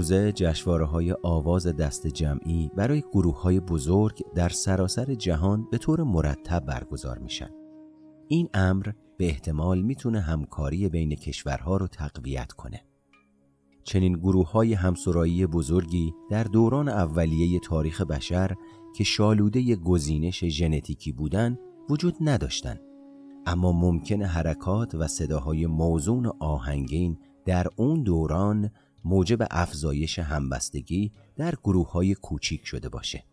امروزه 0.05 0.31
جشواره 0.31 0.85
های 0.85 1.15
آواز 1.23 1.67
دست 1.67 2.07
جمعی 2.07 2.71
برای 2.75 3.01
گروه 3.01 3.41
های 3.41 3.59
بزرگ 3.59 4.21
در 4.35 4.49
سراسر 4.49 5.13
جهان 5.13 5.67
به 5.71 5.77
طور 5.77 6.03
مرتب 6.03 6.65
برگزار 6.65 7.17
میشن. 7.17 7.49
این 8.27 8.49
امر 8.53 8.91
به 9.17 9.25
احتمال 9.25 9.81
می‌تونه 9.81 10.19
همکاری 10.19 10.89
بین 10.89 11.15
کشورها 11.15 11.77
رو 11.77 11.87
تقویت 11.87 12.51
کنه. 12.51 12.83
چنین 13.83 14.13
گروه 14.13 14.51
های 14.51 14.73
همسرایی 14.73 15.45
بزرگی 15.45 16.13
در 16.29 16.43
دوران 16.43 16.89
اولیه 16.89 17.59
تاریخ 17.59 18.01
بشر 18.01 18.55
که 18.97 19.03
شالوده 19.03 19.75
گزینش 19.75 20.45
ژنتیکی 20.45 21.11
بودن 21.11 21.57
وجود 21.89 22.15
نداشتند. 22.21 22.79
اما 23.45 23.71
ممکن 23.71 24.21
حرکات 24.21 24.95
و 24.95 25.07
صداهای 25.07 25.65
موزون 25.65 26.31
آهنگین 26.39 27.17
در 27.45 27.67
اون 27.75 28.03
دوران 28.03 28.69
موجب 29.05 29.47
افزایش 29.51 30.19
همبستگی 30.19 31.11
در 31.35 31.53
گروه 31.63 31.91
های 31.91 32.15
کوچیک 32.15 32.65
شده 32.65 32.89
باشه. 32.89 33.23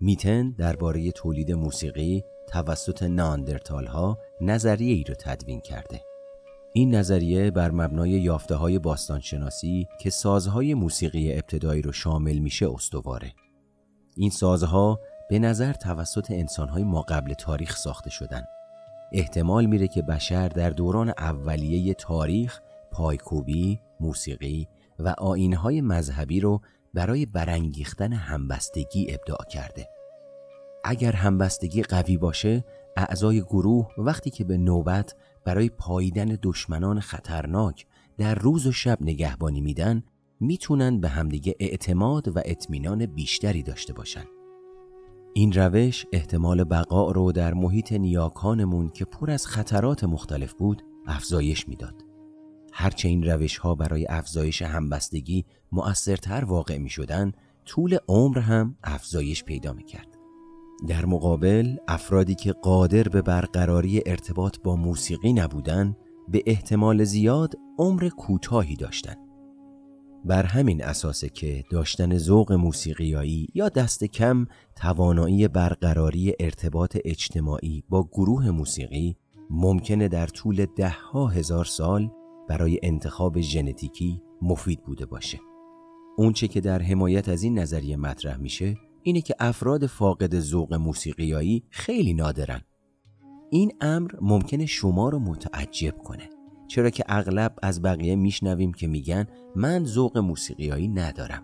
میتن 0.00 0.50
درباره 0.50 1.10
تولید 1.10 1.52
موسیقی 1.52 2.24
توسط 2.48 3.02
ناندرتال 3.02 3.86
ها 3.86 4.18
نظریه 4.40 4.94
ای 4.94 5.04
رو 5.04 5.14
تدوین 5.14 5.60
کرده. 5.60 6.00
این 6.72 6.94
نظریه 6.94 7.50
بر 7.50 7.70
مبنای 7.70 8.10
یافته 8.10 8.54
های 8.54 8.78
باستانشناسی 8.78 9.86
که 10.00 10.10
سازهای 10.10 10.74
موسیقی 10.74 11.32
ابتدایی 11.32 11.82
رو 11.82 11.92
شامل 11.92 12.38
میشه 12.38 12.70
استواره. 12.70 13.32
این 14.16 14.30
سازها 14.30 15.00
به 15.30 15.38
نظر 15.38 15.72
توسط 15.72 16.30
انسانهای 16.30 16.84
ما 16.84 17.02
قبل 17.02 17.34
تاریخ 17.34 17.76
ساخته 17.76 18.10
شدن. 18.10 18.44
احتمال 19.12 19.66
میره 19.66 19.88
که 19.88 20.02
بشر 20.02 20.48
در 20.48 20.70
دوران 20.70 21.08
اولیه 21.08 21.94
تاریخ 21.94 22.60
پایکوبی، 22.92 23.80
موسیقی 24.00 24.68
و 24.98 25.14
آینهای 25.18 25.80
مذهبی 25.80 26.40
رو 26.40 26.60
برای 26.94 27.26
برانگیختن 27.26 28.12
همبستگی 28.12 29.06
ابداع 29.14 29.44
کرده. 29.50 29.88
اگر 30.84 31.12
همبستگی 31.12 31.82
قوی 31.82 32.16
باشه، 32.16 32.64
اعضای 32.96 33.42
گروه 33.42 33.88
وقتی 33.98 34.30
که 34.30 34.44
به 34.44 34.56
نوبت 34.56 35.14
برای 35.44 35.68
پاییدن 35.68 36.38
دشمنان 36.42 37.00
خطرناک 37.00 37.86
در 38.18 38.34
روز 38.34 38.66
و 38.66 38.72
شب 38.72 38.98
نگهبانی 39.00 39.60
میدن 39.60 40.02
می‌تونن 40.40 41.00
به 41.00 41.08
همدیگه 41.08 41.54
اعتماد 41.60 42.36
و 42.36 42.40
اطمینان 42.44 43.06
بیشتری 43.06 43.62
داشته 43.62 43.92
باشن. 43.92 44.24
این 45.34 45.52
روش 45.52 46.06
احتمال 46.12 46.64
بقا 46.64 47.10
رو 47.10 47.32
در 47.32 47.54
محیط 47.54 47.92
نیاکانمون 47.92 48.88
که 48.88 49.04
پر 49.04 49.30
از 49.30 49.46
خطرات 49.46 50.04
مختلف 50.04 50.52
بود 50.52 50.82
افزایش 51.06 51.68
می‌داد. 51.68 52.05
هرچه 52.78 53.08
این 53.08 53.30
روش 53.30 53.56
ها 53.58 53.74
برای 53.74 54.06
افزایش 54.06 54.62
همبستگی 54.62 55.44
مؤثرتر 55.72 56.44
واقع 56.44 56.78
می 56.78 56.90
شدن 56.90 57.32
طول 57.66 57.98
عمر 58.08 58.38
هم 58.38 58.76
افزایش 58.84 59.44
پیدا 59.44 59.72
می 59.72 59.84
کرد. 59.84 60.08
در 60.88 61.04
مقابل 61.06 61.76
افرادی 61.88 62.34
که 62.34 62.52
قادر 62.52 63.02
به 63.02 63.22
برقراری 63.22 64.02
ارتباط 64.06 64.58
با 64.64 64.76
موسیقی 64.76 65.32
نبودن 65.32 65.96
به 66.28 66.42
احتمال 66.46 67.04
زیاد 67.04 67.54
عمر 67.78 68.08
کوتاهی 68.08 68.76
داشتند. 68.76 69.18
بر 70.24 70.42
همین 70.42 70.84
اساسه 70.84 71.28
که 71.28 71.64
داشتن 71.70 72.18
ذوق 72.18 72.52
موسیقیایی 72.52 73.48
یا 73.54 73.68
دست 73.68 74.04
کم 74.04 74.46
توانایی 74.76 75.48
برقراری 75.48 76.34
ارتباط 76.40 76.96
اجتماعی 77.04 77.84
با 77.88 78.08
گروه 78.12 78.50
موسیقی 78.50 79.16
ممکنه 79.50 80.08
در 80.08 80.26
طول 80.26 80.66
ده 80.76 80.96
ها 81.12 81.26
هزار 81.26 81.64
سال 81.64 82.10
برای 82.48 82.80
انتخاب 82.82 83.40
ژنتیکی 83.40 84.22
مفید 84.42 84.82
بوده 84.82 85.06
باشه. 85.06 85.40
اونچه 86.16 86.48
که 86.48 86.60
در 86.60 86.82
حمایت 86.82 87.28
از 87.28 87.42
این 87.42 87.58
نظریه 87.58 87.96
مطرح 87.96 88.36
میشه 88.36 88.76
اینه 89.02 89.20
که 89.20 89.34
افراد 89.38 89.86
فاقد 89.86 90.40
ذوق 90.40 90.74
موسیقیایی 90.74 91.64
خیلی 91.70 92.14
نادرن. 92.14 92.60
این 93.50 93.72
امر 93.80 94.10
ممکنه 94.20 94.66
شما 94.66 95.08
رو 95.08 95.18
متعجب 95.18 95.98
کنه. 95.98 96.30
چرا 96.68 96.90
که 96.90 97.04
اغلب 97.08 97.56
از 97.62 97.82
بقیه 97.82 98.16
میشنویم 98.16 98.72
که 98.72 98.86
میگن 98.86 99.26
من 99.56 99.84
ذوق 99.84 100.18
موسیقیایی 100.18 100.88
ندارم. 100.88 101.42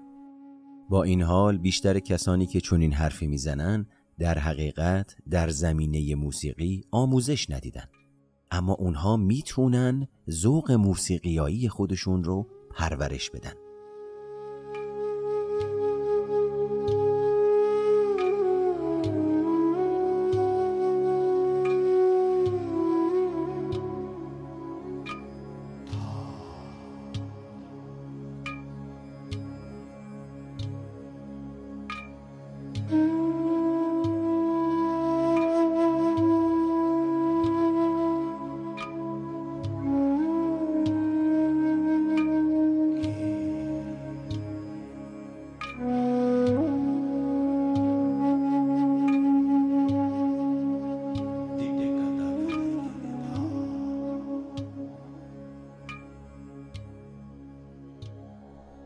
با 0.90 1.02
این 1.02 1.22
حال 1.22 1.58
بیشتر 1.58 1.98
کسانی 1.98 2.46
که 2.46 2.60
چنین 2.60 2.92
حرفی 2.92 3.26
می‌زنن 3.26 3.86
در 4.18 4.38
حقیقت 4.38 5.16
در 5.30 5.48
زمینه 5.48 6.14
موسیقی 6.14 6.84
آموزش 6.90 7.50
ندیدن. 7.50 7.84
اما 8.52 8.72
اونها 8.72 9.16
می‌تونن 9.16 10.08
ذوق 10.30 10.72
موسیقیایی 10.72 11.68
خودشون 11.68 12.24
رو 12.24 12.46
پرورش 12.70 13.30
بدن. 13.30 13.61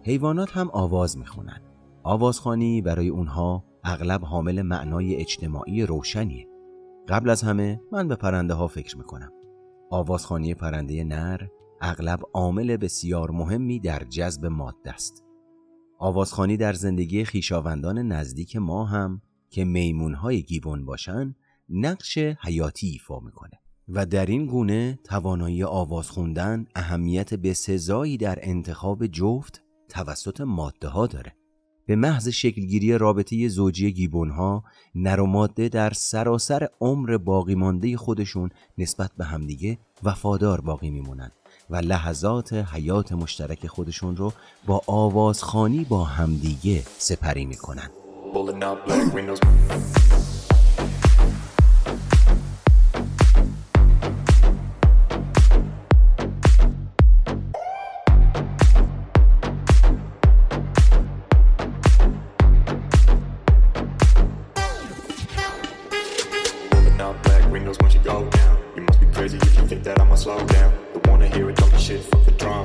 حیوانات 0.06 0.56
هم 0.56 0.70
آواز 0.72 1.18
می‌خونن. 1.18 1.60
آوازخانی 2.02 2.82
برای 2.82 3.08
اونها 3.08 3.64
اغلب 3.84 4.24
حامل 4.24 4.62
معنای 4.62 5.16
اجتماعی 5.16 5.86
روشنیه. 5.86 6.46
قبل 7.08 7.30
از 7.30 7.42
همه 7.42 7.80
من 7.92 8.08
به 8.08 8.16
پرنده 8.16 8.54
ها 8.54 8.66
فکر 8.66 8.96
می‌کنم. 8.96 9.32
آوازخانی 9.90 10.54
پرنده 10.54 11.04
نر 11.04 11.46
اغلب 11.80 12.20
عامل 12.34 12.76
بسیار 12.76 13.30
مهمی 13.30 13.80
در 13.80 14.02
جذب 14.04 14.46
ماده 14.46 14.90
است. 14.90 15.24
آوازخانی 15.98 16.56
در 16.56 16.72
زندگی 16.72 17.24
خیشاوندان 17.24 17.98
نزدیک 17.98 18.56
ما 18.56 18.84
هم 18.84 19.20
که 19.50 19.64
میمونهای 19.64 20.42
گیبون 20.42 20.84
باشن 20.84 21.34
نقش 21.68 22.18
حیاتی 22.18 22.88
ایفا 22.88 23.20
می‌کنه 23.20 23.60
و 23.88 24.06
در 24.06 24.26
این 24.26 24.46
گونه 24.46 24.98
توانایی 25.04 25.64
آواز 25.64 26.10
خوندن 26.10 26.66
اهمیت 26.74 27.34
بسزایی 27.34 28.16
در 28.16 28.38
انتخاب 28.42 29.06
جفت 29.06 29.65
توسط 29.88 30.40
ماده 30.40 30.88
ها 30.88 31.06
داره. 31.06 31.32
به 31.86 31.96
محض 31.96 32.28
شکلگیری 32.28 32.98
رابطه 32.98 33.48
زوجی 33.48 33.92
گیبون 33.92 34.30
ها 34.30 34.64
نر 34.94 35.20
و 35.20 35.26
ماده 35.26 35.68
در 35.68 35.90
سراسر 35.90 36.68
عمر 36.80 37.16
باقی 37.16 37.54
مانده 37.54 37.96
خودشون 37.96 38.50
نسبت 38.78 39.10
به 39.18 39.24
همدیگه 39.24 39.78
وفادار 40.02 40.60
باقی 40.60 40.90
میمونن 40.90 41.30
و 41.70 41.76
لحظات 41.76 42.52
حیات 42.52 43.12
مشترک 43.12 43.66
خودشون 43.66 44.16
رو 44.16 44.32
با 44.66 44.82
آوازخانی 44.86 45.84
با 45.84 46.04
همدیگه 46.04 46.82
سپری 46.98 47.44
می‌کنن. 47.44 47.90
crazy 69.28 69.46
if 69.46 69.58
you 69.58 69.66
think 69.66 69.82
that 69.82 70.00
I'ma 70.00 70.14
slow 70.14 70.38
down. 70.46 70.72
Don't 70.92 71.06
wanna 71.08 71.26
hear 71.26 71.50
it, 71.50 71.56
talking 71.56 71.78
shit, 71.78 72.00
fuck 72.02 72.24
the 72.24 72.30
drama. 72.32 72.64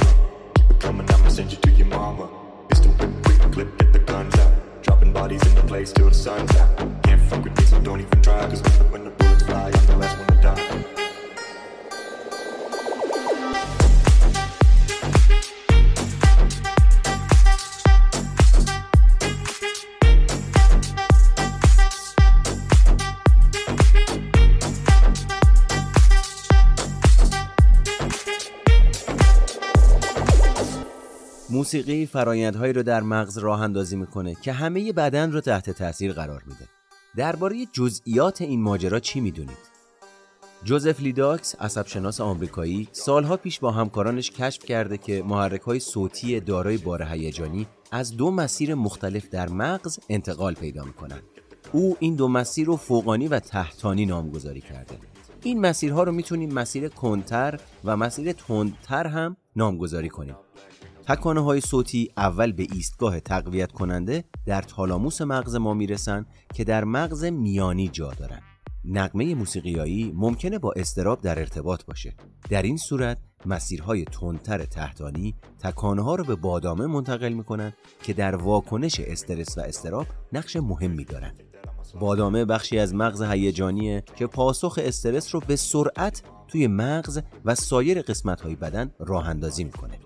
Keep 0.54 0.72
it 0.72 0.80
coming, 0.80 1.12
I'ma 1.12 1.30
send 1.30 1.52
you 1.52 1.58
to 1.58 1.72
your 1.72 1.88
mama. 1.88 2.30
Pistol 2.70 2.92
whip, 2.92 3.10
quick 3.24 3.52
clip, 3.52 3.78
get 3.80 3.94
the 3.94 4.00
guns 4.00 4.36
out. 4.38 4.84
Dropping 4.84 5.12
bodies 5.12 5.46
in 5.48 5.56
the 5.56 5.64
place 5.64 5.92
till 5.92 6.10
the 6.10 6.16
sun's 6.16 6.56
out. 6.58 7.04
Can't 7.04 7.22
fuck 7.30 7.44
with 7.44 7.58
me, 7.58 7.64
so 7.64 7.80
don't 7.82 8.02
even 8.02 8.22
try. 8.22 8.48
Cause 8.48 8.62
when 8.62 8.78
the, 8.78 8.84
when 8.92 9.04
the 9.06 9.12
bullets 9.12 9.44
fly, 9.44 9.72
I'm 9.74 9.86
the 9.88 9.98
last 9.98 10.18
one 10.18 10.28
to 10.28 10.36
die. 10.36 11.01
موسیقی 31.74 32.06
فرایندهایی 32.06 32.74
رو 32.74 32.84
در 32.84 33.02
مغز 33.02 33.38
راه 33.38 33.62
اندازی 33.62 33.96
می‌کنه 33.96 34.36
که 34.36 34.52
همه 34.52 34.94
بدن 34.94 35.32
رو 35.32 35.42
تحت 35.42 35.70
تاثیر 35.70 36.14
قرار 36.14 36.44
میده. 36.46 36.68
درباره 37.16 37.66
جزئیات 37.72 38.42
این 38.42 38.62
ماجرا 38.62 39.00
چی 39.00 39.20
می‌دونید؟ 39.20 39.58
جوزف 40.64 41.00
لیداکس 41.00 41.56
عصبشناس 41.56 42.22
آمریکایی 42.22 42.88
سالها 42.92 43.38
پیش 43.38 43.60
با 43.60 43.72
همکارانش 43.72 44.32
کشف 44.32 44.66
کرده 44.66 44.98
که 44.98 45.24
محرک 45.24 45.62
های 45.62 45.80
صوتی 45.80 46.40
دارای 46.40 46.78
بار 46.78 47.04
هیجانی 47.04 47.68
از 47.92 48.18
دو 48.18 48.32
مسیر 48.32 48.76
مختلف 48.76 49.30
در 49.30 49.50
مغز 49.50 50.00
انتقال 50.10 50.54
پیدا 50.54 50.84
می‌کنند. 50.84 51.24
او 51.72 51.98
این 52.00 52.16
دو 52.16 52.28
مسیر 52.28 52.68
رو 52.68 52.78
فوقانی 52.78 53.28
و 53.28 53.40
تحتانی 53.40 54.06
نامگذاری 54.06 54.62
کرده. 54.62 54.98
این 55.44 55.62
مسیرها 55.62 56.04
رو 56.04 56.12
می‌تونیم 56.12 56.54
مسیر 56.54 56.88
کنتر 56.88 57.60
و 57.86 57.98
مسیر 57.98 58.32
تندتر 58.32 59.08
هم 59.08 59.38
نامگذاری 59.56 60.10
کنیم. 60.10 60.36
تکانه 61.12 61.44
های 61.44 61.62
صوتی 61.62 62.10
اول 62.18 62.52
به 62.52 62.68
ایستگاه 62.74 63.20
تقویت 63.20 63.72
کننده 63.72 64.24
در 64.46 64.62
تالاموس 64.62 65.22
مغز 65.22 65.56
ما 65.56 65.74
می‌رسن 65.74 66.26
که 66.54 66.64
در 66.64 66.84
مغز 66.84 67.24
میانی 67.24 67.88
جا 67.88 68.14
دارن. 68.14 68.40
نقمه 68.86 69.36
موسیقیایی 69.36 70.12
ممکنه 70.16 70.60
با 70.60 70.74
استراب 70.76 71.22
در 71.22 71.40
ارتباط 71.40 71.86
باشه. 71.86 72.16
در 72.50 72.62
این 72.62 72.78
صورت 72.78 73.18
مسیرهای 73.46 74.06
تندتر 74.06 74.66
تحتانی 74.66 75.36
تکانه 75.60 76.02
ها 76.02 76.16
رو 76.16 76.24
به 76.24 76.36
بادامه 76.36 76.88
منتقل 76.88 77.34
می‌کنن 77.34 77.74
که 78.04 78.14
در 78.14 78.36
واکنش 78.36 79.00
استرس 79.00 79.58
و 79.58 79.62
استراب 79.62 80.08
نقش 80.34 80.56
مهمی 80.56 81.06
دارن. 81.06 81.34
بادامه 82.00 82.46
بخشی 82.46 82.80
از 82.80 82.94
مغز 82.94 83.22
هیجانیه 83.22 84.04
که 84.16 84.28
پاسخ 84.28 84.80
استرس 84.84 85.36
رو 85.36 85.42
به 85.48 85.56
سرعت 85.56 86.24
توی 86.48 86.68
مغز 86.68 87.22
و 87.46 87.56
سایر 87.56 88.02
قسمت 88.02 88.42
های 88.42 88.56
بدن 88.56 88.92
راه 89.00 89.30
اندازی 89.30 89.64
می‌کنه. 89.64 90.01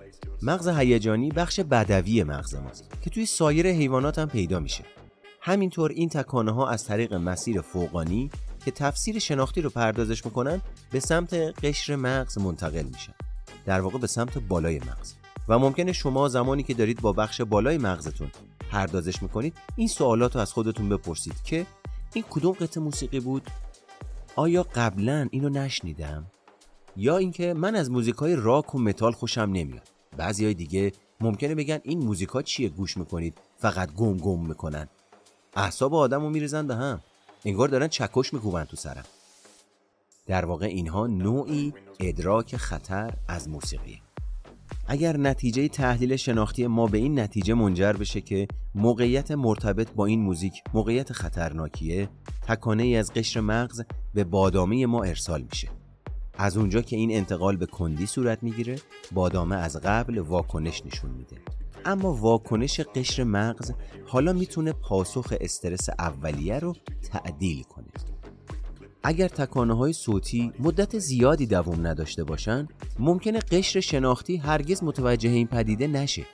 مغز 0.46 0.68
هیجانی 0.68 1.30
بخش 1.30 1.60
بدوی 1.60 2.24
مغز 2.24 2.56
ماست 2.56 3.02
که 3.02 3.10
توی 3.10 3.26
سایر 3.26 3.68
حیوانات 3.68 4.20
هم 4.20 4.28
پیدا 4.28 4.60
میشه. 4.60 4.84
همینطور 5.42 5.92
این 5.92 6.10
تکانه 6.10 6.52
ها 6.52 6.70
از 6.70 6.86
طریق 6.86 7.14
مسیر 7.14 7.62
فوقانی 7.62 8.30
که 8.66 8.72
تفسیر 8.72 9.20
شناختی 9.20 9.62
رو 9.62 9.70
پردازش 9.70 10.26
می‌کنن 10.26 10.62
به 10.92 11.00
سمت 11.00 11.34
قشر 11.34 11.96
مغز 11.96 12.38
منتقل 12.38 12.84
میشن. 12.84 13.14
در 13.66 13.82
واقع 13.82 13.98
به 13.98 14.08
سمت 14.08 14.38
بالای 14.38 14.80
مغز. 14.80 15.14
و 15.48 15.60
ممکنه 15.60 15.94
شما 15.94 16.28
زمانی 16.28 16.64
که 16.64 16.74
دارید 16.74 17.02
با 17.02 17.14
بخش 17.14 17.42
بالای 17.42 17.78
مغزتون 17.78 18.32
پردازش 18.72 19.24
می‌کنید 19.24 19.58
این 19.76 19.88
سوالات 19.88 20.36
رو 20.36 20.42
از 20.42 20.54
خودتون 20.54 20.90
بپرسید 20.90 21.44
که 21.44 21.66
این 22.14 22.24
کدوم 22.30 22.54
قطع 22.54 22.80
موسیقی 22.80 23.20
بود؟ 23.20 23.50
آیا 24.36 24.64
قبلا 24.64 25.28
اینو 25.32 25.50
نشنیدم؟ 25.50 26.26
یا 26.98 27.18
اینکه 27.18 27.54
من 27.54 27.76
از 27.76 27.92
موزیک 27.92 28.16
های 28.16 28.36
راک 28.36 28.76
و 28.76 28.80
متال 28.80 29.12
خوشم 29.12 29.42
نمیاد؟ 29.42 29.95
بعضی 30.18 30.46
های 30.46 30.54
دیگه 30.54 30.92
ممکنه 31.22 31.56
بگن 31.56 31.80
این 31.84 32.00
موزیکا 32.00 32.42
چیه 32.42 32.70
گوش 32.70 32.98
می‌کنید؟ 32.98 33.38
فقط 33.58 33.94
گم 33.94 34.18
گم 34.18 34.48
می‌کنن. 34.48 34.88
اعصاب 35.56 35.94
آدم 35.96 36.22
رو 36.22 36.30
میریزن 36.30 36.68
به 36.68 36.76
هم. 36.76 37.02
انگار 37.46 37.68
دارن 37.68 37.88
چکش 37.88 38.34
میکوبن 38.34 38.64
تو 38.64 38.78
سرم. 38.78 39.06
در 40.28 40.46
واقع 40.46 40.66
اینها 40.66 41.08
نوعی 41.08 41.74
ادراک 42.00 42.58
خطر 42.58 43.14
از 43.28 43.50
موسیقی 43.50 44.02
اگر 44.88 45.18
نتیجه 45.18 45.68
تحلیل 45.68 46.16
شناختی 46.16 46.68
ما 46.68 46.88
به 46.88 46.98
این 46.98 47.20
نتیجه 47.20 47.54
منجر 47.54 47.94
بشه 47.94 48.22
که 48.22 48.48
موقعیت 48.76 49.32
مرتبط 49.32 49.92
با 49.92 50.06
این 50.06 50.22
موزیک 50.22 50.64
موقعیت 50.74 51.14
خطرناکیه 51.14 52.10
تکانه 52.48 52.84
ای 52.84 52.96
از 52.96 53.14
قشر 53.14 53.40
مغز 53.40 53.82
به 54.14 54.24
بادامه 54.24 54.86
ما 54.86 55.04
ارسال 55.04 55.42
میشه. 55.42 55.68
از 56.38 56.58
اونجا 56.58 56.82
که 56.82 56.96
این 56.96 57.12
انتقال 57.12 57.56
به 57.56 57.66
کندی 57.66 58.06
صورت 58.06 58.44
می‌گیره 58.44 58.76
بادامه 59.12 59.56
از 59.56 59.78
قبل 59.78 60.18
واکنش 60.18 60.86
نشون 60.86 61.12
میده. 61.12 61.38
اما 61.86 62.14
واکنش 62.14 62.80
قشر 62.80 63.24
مغز 63.24 63.72
حالا 64.06 64.34
می‌تونه 64.34 64.72
پاسخ 64.72 65.34
استرس 65.42 65.90
اولیه 66.00 66.60
رو 66.60 66.76
تعدیل 67.12 67.64
کنه. 67.64 67.88
اگر 69.04 69.28
تکانه 69.28 69.78
های 69.78 69.94
صوتی 69.94 70.52
مدت 70.60 71.00
زیادی 71.00 71.46
دوام 71.46 71.88
نداشته 71.88 72.24
باشند 72.24 72.74
ممکنه 73.00 73.40
قشر 73.40 73.80
شناختی 73.80 74.38
هرگز 74.38 74.84
متوجه 74.84 75.30
این 75.30 75.48
پدیده 75.48 75.88
نشه. 75.88 76.26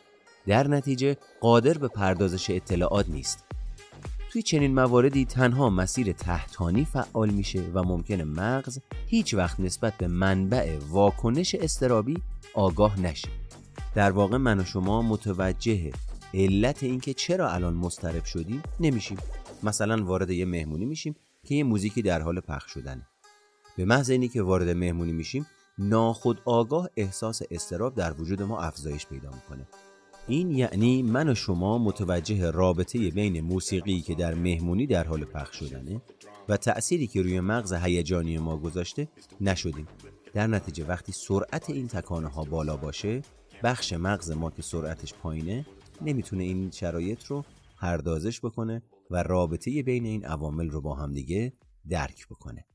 در 0.48 0.68
نتیجه 0.68 1.18
قادر 1.42 1.78
به 1.78 1.88
پردازش 1.88 2.50
اطلاعات 2.50 3.10
نیست. 3.10 3.46
توی 4.32 4.42
چنین 4.42 4.74
مواردی 4.74 5.26
تنها 5.26 5.70
مسیر 5.70 6.12
تحتانی 6.12 6.86
فعال 6.86 7.30
میشه 7.30 7.62
و 7.74 7.84
ممکنه 7.84 8.24
مغز 8.24 8.80
هیچ 9.08 9.34
وقت 9.34 9.60
نسبت 9.60 9.98
به 9.98 10.08
منبع 10.08 10.78
واکنش 10.90 11.56
استرابی 11.56 12.18
آگاه 12.54 13.00
نشه. 13.00 13.30
در 13.96 14.12
واقع 14.12 14.38
من 14.38 14.60
و 14.60 14.64
شما 14.64 15.02
متوجه 15.02 15.92
علت 16.34 16.84
اینکه 16.84 17.14
چرا 17.14 17.52
الان 17.52 17.74
مسترب 17.74 18.26
شدیم 18.26 18.64
نمیشیم. 18.80 19.18
مثلا 19.64 20.06
وارد 20.06 20.30
یه 20.30 20.46
مهمونی 20.46 20.86
میشیم 20.86 21.16
که 21.44 21.56
یه 21.56 21.64
موزیکی 21.64 22.02
در 22.02 22.22
حال 22.22 22.40
پخش 22.40 22.72
شدنه. 22.72 23.08
به 23.78 23.86
محض 23.86 24.10
اینی 24.10 24.28
که 24.28 24.42
وارد 24.42 24.70
مهمونی 24.70 25.12
میشیم 25.12 25.46
ناخود 25.78 26.42
آگاه 26.46 26.90
احساس 26.98 27.42
استراب 27.52 27.96
در 27.96 28.22
وجود 28.22 28.42
ما 28.42 28.62
افزایش 28.62 29.08
پیدا 29.08 29.30
می‌کنه. 29.32 29.68
این 30.28 30.52
یعنی 30.52 31.04
من 31.04 31.30
و 31.30 31.36
شما 31.36 31.78
متوجه 31.78 32.52
رابطه 32.52 33.12
بین 33.12 33.42
موسیقی 33.42 34.02
که 34.02 34.16
در 34.16 34.34
مهمونی 34.34 34.88
در 34.88 35.04
حال 35.04 35.26
پخش 35.26 35.56
شدنه 35.60 36.02
و 36.50 36.58
تأثیری 36.58 37.08
که 37.08 37.22
روی 37.22 37.40
مغز 37.40 37.74
هیجانی 37.74 38.38
ما 38.38 38.58
گذاشته 38.58 39.08
نشدیم. 39.42 39.88
در 40.34 40.48
نتیجه 40.48 40.86
وقتی 40.86 41.12
سرعت 41.12 41.70
این 41.70 41.88
تکانه 41.88 42.28
ها 42.28 42.44
بالا 42.44 42.78
باشه 42.78 43.22
بخش 43.64 43.94
مغز 43.94 44.32
ما 44.32 44.52
که 44.52 44.62
سرعتش 44.62 45.14
پایینه 45.14 45.66
نمی‌تونه 46.02 46.44
این 46.44 46.72
شرایط 46.72 47.24
رو 47.24 47.46
پردازش 47.78 48.40
بکنه 48.40 48.82
و 49.12 49.24
رابطه 49.24 49.84
بین 49.84 50.06
این 50.06 50.26
عوامل 50.26 50.70
رو 50.70 50.82
با 50.82 50.96
همدیگه 50.96 51.54
درک 51.90 52.28
بکنه. 52.28 52.66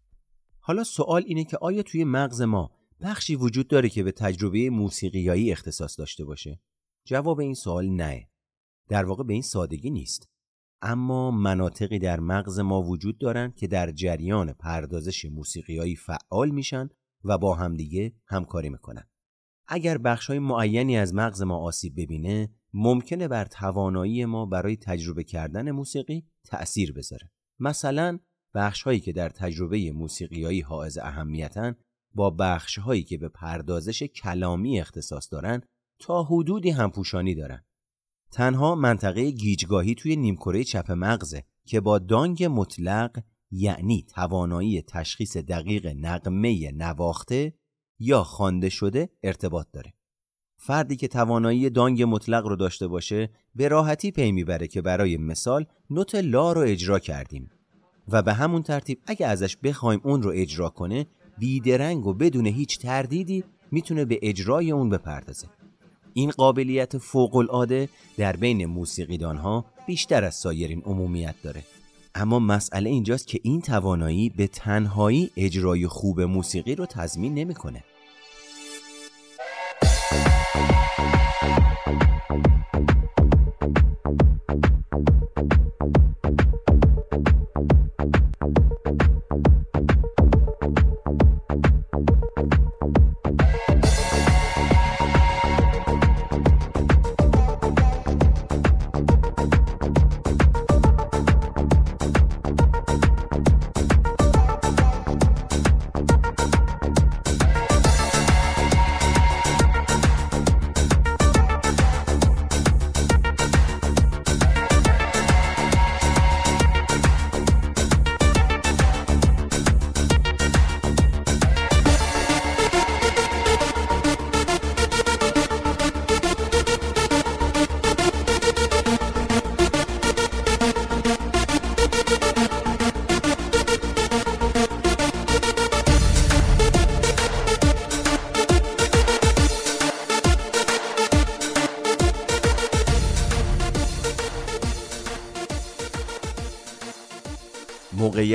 حالا 0.61 0.85
سوال 0.85 1.23
اینه 1.27 1.45
که 1.45 1.59
آیا 1.61 1.83
توی 1.83 2.05
مغز 2.05 2.43
ما 2.43 2.71
بخشی 3.01 3.37
وجود 3.37 3.69
داره 3.69 3.89
که 3.89 4.03
به 4.03 4.13
تجربه 4.13 4.71
موسیقیایی 4.71 5.53
اختصاص 5.53 5.99
داشته 5.99 6.25
باشه؟ 6.25 6.61
جواب 7.07 7.41
این 7.41 7.55
سوال 7.55 7.89
نه. 7.89 8.29
در 8.89 9.05
واقع 9.05 9.25
به 9.25 9.33
این 9.33 9.43
سادگی 9.43 9.91
نیست. 9.91 10.29
اما 10.83 11.31
مناطقی 11.31 11.99
در 11.99 12.21
مغز 12.21 12.59
ما 12.59 12.83
وجود 12.83 13.19
دارند 13.19 13.55
که 13.55 13.67
در 13.67 13.93
جریان 13.93 14.53
پردازش 14.53 15.25
موسیقیایی 15.25 15.97
فعال 15.97 16.51
میشن 16.51 16.89
و 17.25 17.39
با 17.39 17.55
همدیگه 17.55 18.15
همکاری 18.27 18.69
می‌کنن. 18.69 19.09
اگر 19.69 19.99
بخش 19.99 20.27
های 20.27 20.39
معینی 20.39 20.97
از 20.97 21.15
مغز 21.15 21.43
ما 21.43 21.59
آسیب 21.59 22.01
ببینه 22.01 22.55
ممکنه 22.75 23.29
بر 23.29 23.45
توانایی 23.45 24.25
ما 24.25 24.47
برای 24.47 24.77
تجربه 24.77 25.25
کردن 25.25 25.71
موسیقی 25.71 26.27
تأثیر 26.45 26.93
بذاره. 26.93 27.31
مثلا 27.59 28.19
بخش 28.55 28.83
هایی 28.83 29.01
که 29.01 29.13
در 29.13 29.29
تجربه 29.29 29.93
موسیقیایی 29.93 30.61
حائز 30.61 30.99
اهمیتن 30.99 31.77
با 32.15 32.31
بخش 32.31 32.79
هایی 32.79 33.03
که 33.03 33.19
به 33.19 33.29
پردازش 33.29 34.03
کلامی 34.03 34.81
اختصاص 34.81 35.33
دارن 35.33 35.63
تا 35.99 36.23
حدودی 36.23 36.71
همپوشانی 36.71 37.35
دارن. 37.35 37.65
تنها 38.33 38.75
منطقه 38.75 39.31
گیجگاهی 39.31 39.95
توی 39.95 40.17
نیمکره 40.17 40.65
چپ 40.65 40.93
مغزه 40.93 41.45
که 41.67 41.81
با 41.81 41.99
دانگ 41.99 42.45
مطلق 42.45 43.23
یعنی 43.51 44.07
توانایی 44.15 44.83
تشخیص 44.83 45.37
دقیق 45.37 45.87
نقمه 45.87 46.73
نواخته 46.73 47.55
یا 47.99 48.25
خوانده 48.25 48.69
شده 48.69 49.11
ارتباط 49.23 49.67
داره. 49.73 49.93
فردی 50.57 50.97
که 50.97 51.09
توانایی 51.09 51.71
دانگ 51.71 52.03
مطلق 52.03 52.47
رو 52.47 52.57
داشته 52.57 52.87
باشه 52.89 53.31
به 53.55 53.69
راحتی 53.69 54.11
پی 54.11 54.33
می‌بره 54.33 54.69
که 54.69 54.83
برای 54.83 55.17
مثال 55.17 55.67
نوت 55.91 56.15
لا 56.15 56.53
رو 56.53 56.61
اجرا 56.61 56.99
کردیم. 56.99 57.51
و 58.09 58.23
به 58.23 58.33
همون 58.33 58.63
ترتیب 58.63 59.01
اگه 59.07 59.27
ازش 59.27 59.57
بخوایم 59.57 60.01
اون 60.05 60.23
رو 60.23 60.33
اجرا 60.35 60.71
کنه 60.71 61.07
بیدرنگ 61.39 62.07
و 62.07 62.15
بدون 62.15 62.47
هیچ 62.47 62.79
تردیدی 62.79 63.45
می‌تونه 63.71 64.05
به 64.05 64.19
اجرای 64.23 64.71
اون 64.71 64.89
بپردازه. 64.89 65.49
این 66.17 66.31
قابلیت 66.31 66.99
فوق 66.99 67.37
العاده 67.37 67.89
در 68.17 68.37
بین 68.37 68.67
موسیقیدان 68.67 69.37
ها 69.37 69.65
بیشتر 69.87 70.25
از 70.25 70.35
سایرین 70.35 70.83
عمومیت 70.83 71.35
داره 71.43 71.63
اما 72.15 72.39
مسئله 72.39 72.91
اینجاست 72.91 73.27
که 73.27 73.41
این 73.43 73.61
توانایی 73.61 74.29
به 74.29 74.47
تنهایی 74.47 75.31
اجرای 75.37 75.87
خوب 75.87 76.21
موسیقی 76.21 76.75
رو 76.75 76.87
تضمین 76.87 77.35
نمی‌کنه. 77.35 77.85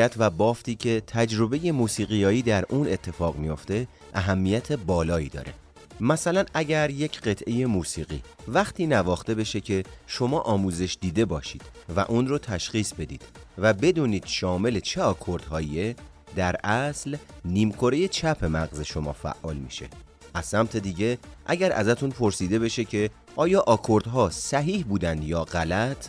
موقعیت 0.02 0.16
و 0.18 0.30
بافتی 0.30 0.76
که 0.76 1.02
تجربه 1.08 1.72
موسیقیایی 1.72 2.42
در 2.42 2.66
اون 2.70 2.88
اتفاق 2.88 3.36
میافته 3.36 3.88
اهمیت 4.14 4.72
بالایی 4.72 5.30
داره. 5.30 5.54
مثلا 6.00 6.46
اگر 6.54 6.90
یک 6.90 7.22
قطعه 7.22 7.66
موسیقی 7.66 8.22
وقتی 8.48 8.88
نواخته 8.88 9.36
بشه 9.36 9.60
که 9.60 9.84
شما 10.08 10.40
آموزش 10.40 10.98
دیده 11.02 11.26
باشید 11.26 11.62
و 11.96 12.00
اون 12.00 12.28
رو 12.28 12.38
تشخیص 12.38 12.94
بدید 12.94 13.22
و 13.58 13.74
بدونید 13.74 14.26
شامل 14.26 14.80
چه 14.80 15.02
آکوردهاییه 15.02 15.96
در 16.36 16.56
اصل 16.64 17.18
نیمکره 17.46 18.08
چپ 18.08 18.46
مغز 18.46 18.82
شما 18.82 19.14
فعال 19.14 19.56
میشه. 19.56 19.88
از 20.34 20.46
سمت 20.46 20.78
دیگه 20.78 21.18
اگر 21.46 21.72
ازتون 21.72 22.10
پرسیده 22.10 22.60
بشه 22.60 22.84
که 22.84 23.10
آیا 23.36 23.60
آکوردها 23.68 24.30
صحیح 24.30 24.84
بودن 24.84 25.22
یا 25.22 25.44
غلط 25.44 26.08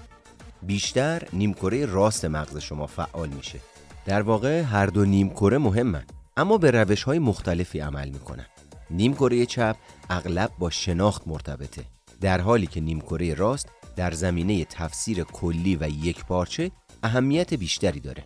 بیشتر 0.62 1.22
نیمکره 1.32 1.86
راست 1.86 2.24
مغز 2.24 2.58
شما 2.58 2.86
فعال 2.86 3.28
میشه. 3.28 3.71
در 4.06 4.22
واقع 4.22 4.60
هر 4.60 4.86
دو 4.86 5.04
نیمکره 5.04 5.58
مهمن 5.58 6.04
اما 6.36 6.58
به 6.58 6.70
روش 6.70 7.02
های 7.02 7.18
مختلفی 7.18 7.78
عمل 7.78 8.08
می‌کنن. 8.08 8.46
نیمکره 8.90 9.46
چپ 9.46 9.76
اغلب 10.10 10.50
با 10.58 10.70
شناخت 10.70 11.28
مرتبطه 11.28 11.84
در 12.20 12.40
حالی 12.40 12.66
که 12.66 12.80
نیمکره 12.80 13.34
راست 13.34 13.68
در 13.96 14.10
زمینه 14.10 14.64
تفسیر 14.64 15.24
کلی 15.24 15.76
و 15.76 15.88
یک 15.88 16.24
پارچه 16.24 16.70
اهمیت 17.02 17.54
بیشتری 17.54 18.00
داره. 18.00 18.24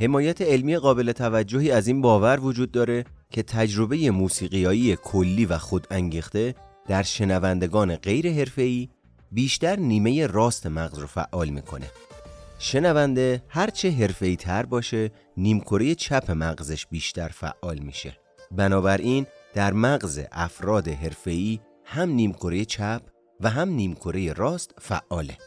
حمایت 0.00 0.42
علمی 0.42 0.76
قابل 0.76 1.12
توجهی 1.12 1.70
از 1.70 1.86
این 1.86 2.00
باور 2.00 2.40
وجود 2.40 2.70
داره 2.70 3.04
که 3.30 3.42
تجربه 3.42 4.10
موسیقیایی 4.10 4.96
کلی 4.96 5.44
و 5.44 5.58
خود 5.58 5.86
انگیخته 5.90 6.54
در 6.88 7.02
شنوندگان 7.02 7.96
غیر 7.96 8.32
حرفه‌ای 8.32 8.88
بیشتر 9.32 9.76
نیمه 9.76 10.26
راست 10.26 10.66
مغز 10.66 10.98
رو 10.98 11.06
فعال 11.06 11.48
می‌کنه. 11.48 11.86
شنونده 12.58 13.42
هرچه 13.48 13.90
حرفه‌ای 13.90 14.36
تر 14.36 14.66
باشه 14.66 15.10
نیمکره 15.36 15.94
چپ 15.94 16.30
مغزش 16.30 16.86
بیشتر 16.86 17.28
فعال 17.28 17.78
میشه. 17.78 18.16
بنابراین 18.50 19.26
در 19.54 19.72
مغز 19.72 20.20
افراد 20.32 20.88
حرفه‌ای 20.88 21.60
هم 21.84 22.10
نیمکره 22.10 22.64
چپ 22.64 23.02
و 23.40 23.50
هم 23.50 23.68
نیمکره 23.68 24.32
راست 24.32 24.74
فعاله. 24.80 25.38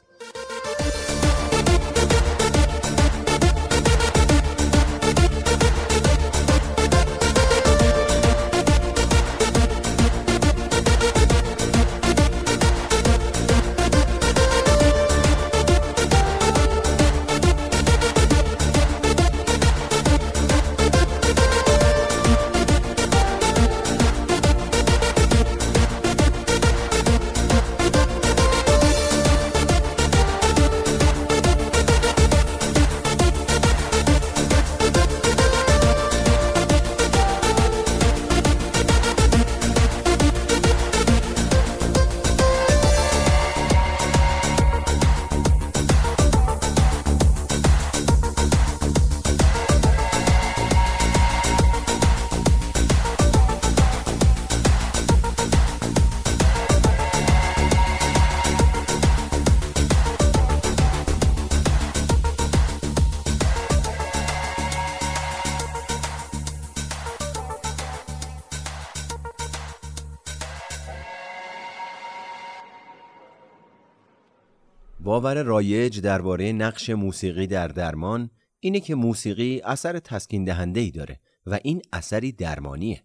رایج 75.62 76.00
درباره 76.00 76.52
نقش 76.52 76.90
موسیقی 76.90 77.48
در 77.48 77.68
درمان 77.68 78.30
اینه 78.60 78.80
که 78.80 78.96
موسیقی 78.96 79.62
اثر 79.62 80.00
تسکین 80.00 80.44
دهنده 80.44 80.80
ای 80.80 80.92
داره 80.92 81.20
و 81.46 81.60
این 81.64 81.82
اثری 81.94 82.32
درمانیه. 82.32 83.04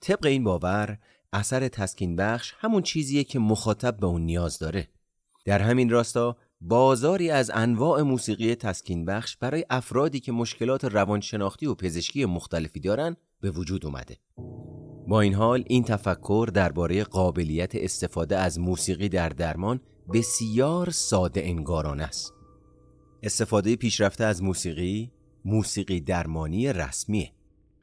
طبق 0.00 0.26
این 0.26 0.44
باور 0.44 0.98
اثر 1.32 1.68
تسکین 1.68 2.16
بخش 2.16 2.54
همون 2.58 2.82
چیزیه 2.82 3.24
که 3.24 3.38
مخاطب 3.38 3.96
به 3.96 4.06
اون 4.06 4.22
نیاز 4.22 4.58
داره. 4.58 4.88
در 5.44 5.62
همین 5.62 5.90
راستا 5.90 6.36
بازاری 6.60 7.30
از 7.30 7.50
انواع 7.54 8.02
موسیقی 8.02 8.54
تسکین 8.54 9.04
بخش 9.04 9.36
برای 9.36 9.64
افرادی 9.70 10.20
که 10.20 10.32
مشکلات 10.32 10.84
روانشناختی 10.84 11.66
و 11.66 11.74
پزشکی 11.74 12.24
مختلفی 12.24 12.80
دارن 12.80 13.16
به 13.40 13.50
وجود 13.50 13.86
اومده. 13.86 14.16
با 15.08 15.20
این 15.20 15.34
حال 15.34 15.64
این 15.66 15.84
تفکر 15.84 16.48
درباره 16.54 17.04
قابلیت 17.04 17.74
استفاده 17.74 18.36
از 18.36 18.60
موسیقی 18.60 19.08
در 19.08 19.28
درمان 19.28 19.80
بسیار 20.12 20.90
ساده 20.90 21.42
انگاران 21.44 22.00
است. 22.00 22.34
استفاده 23.22 23.76
پیشرفته 23.76 24.24
از 24.24 24.42
موسیقی 24.42 25.10
موسیقی 25.44 26.00
درمانی 26.00 26.72
رسمیه. 26.72 27.32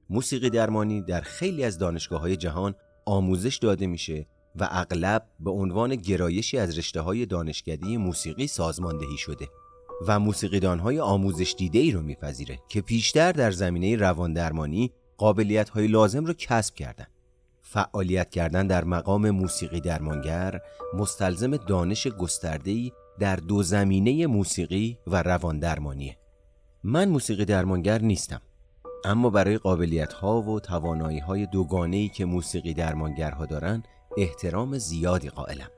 موسیقی 0.10 0.50
درمانی 0.50 1.02
در 1.02 1.22
خیلی 1.22 1.63
از 1.63 1.78
دانشگاه 1.78 2.22
های 2.22 2.36
جهان 2.36 2.76
آموزش 3.06 3.58
داده 3.58 3.88
میشه 3.88 4.28
و 4.56 4.68
اغلب 4.72 5.28
به 5.40 5.52
عنوان 5.52 5.96
گرایشی 5.96 6.58
از 6.58 6.78
رشته 6.78 7.02
های 7.02 7.26
دانشکده 7.26 7.98
موسیقی 7.98 8.48
سازماندهی 8.48 9.18
شده 9.18 9.48
و 10.08 10.20
موسیقیدان 10.20 10.80
های 10.80 11.00
آموزش 11.00 11.56
دیده 11.58 11.80
ای 11.80 11.92
رو 11.92 12.02
میپذیره 12.02 12.60
که 12.70 12.82
پیشتر 12.82 13.32
در 13.32 13.52
زمینه 13.52 13.96
روان 13.96 14.34
درمانی 14.34 14.92
قابلیت 15.18 15.70
های 15.70 15.88
لازم 15.88 16.26
رو 16.26 16.34
کسب 16.34 16.76
کردن. 16.76 17.08
فعالیت 17.70 18.30
کردن 18.30 18.68
در 18.68 18.84
مقام 18.84 19.30
موسیقی 19.30 19.82
درمانگر 19.82 20.62
مستلزم 20.94 21.58
دانش 21.58 22.08
گسترده‌ای 22.08 22.92
در 23.20 23.36
دو 23.36 23.64
زمینه 23.64 24.28
موسیقی 24.28 24.98
و 25.08 25.24
روان 25.24 25.60
درمانیه. 25.60 26.18
من 26.84 27.10
موسیقی 27.10 27.46
درمانگر 27.46 28.02
نیستم 28.02 28.42
اما 29.06 29.30
برای 29.30 29.58
قابلیت 29.58 30.14
ها 30.14 30.42
و 30.42 30.60
توانایی 30.60 31.20
های 31.20 31.46
دوگانه 31.46 32.08
که 32.08 32.26
موسیقی 32.26 32.74
درمانگرها 32.74 33.46
دارن 33.46 33.84
احترام 34.18 34.78
زیادی 34.78 35.30
قائلم. 35.30 35.70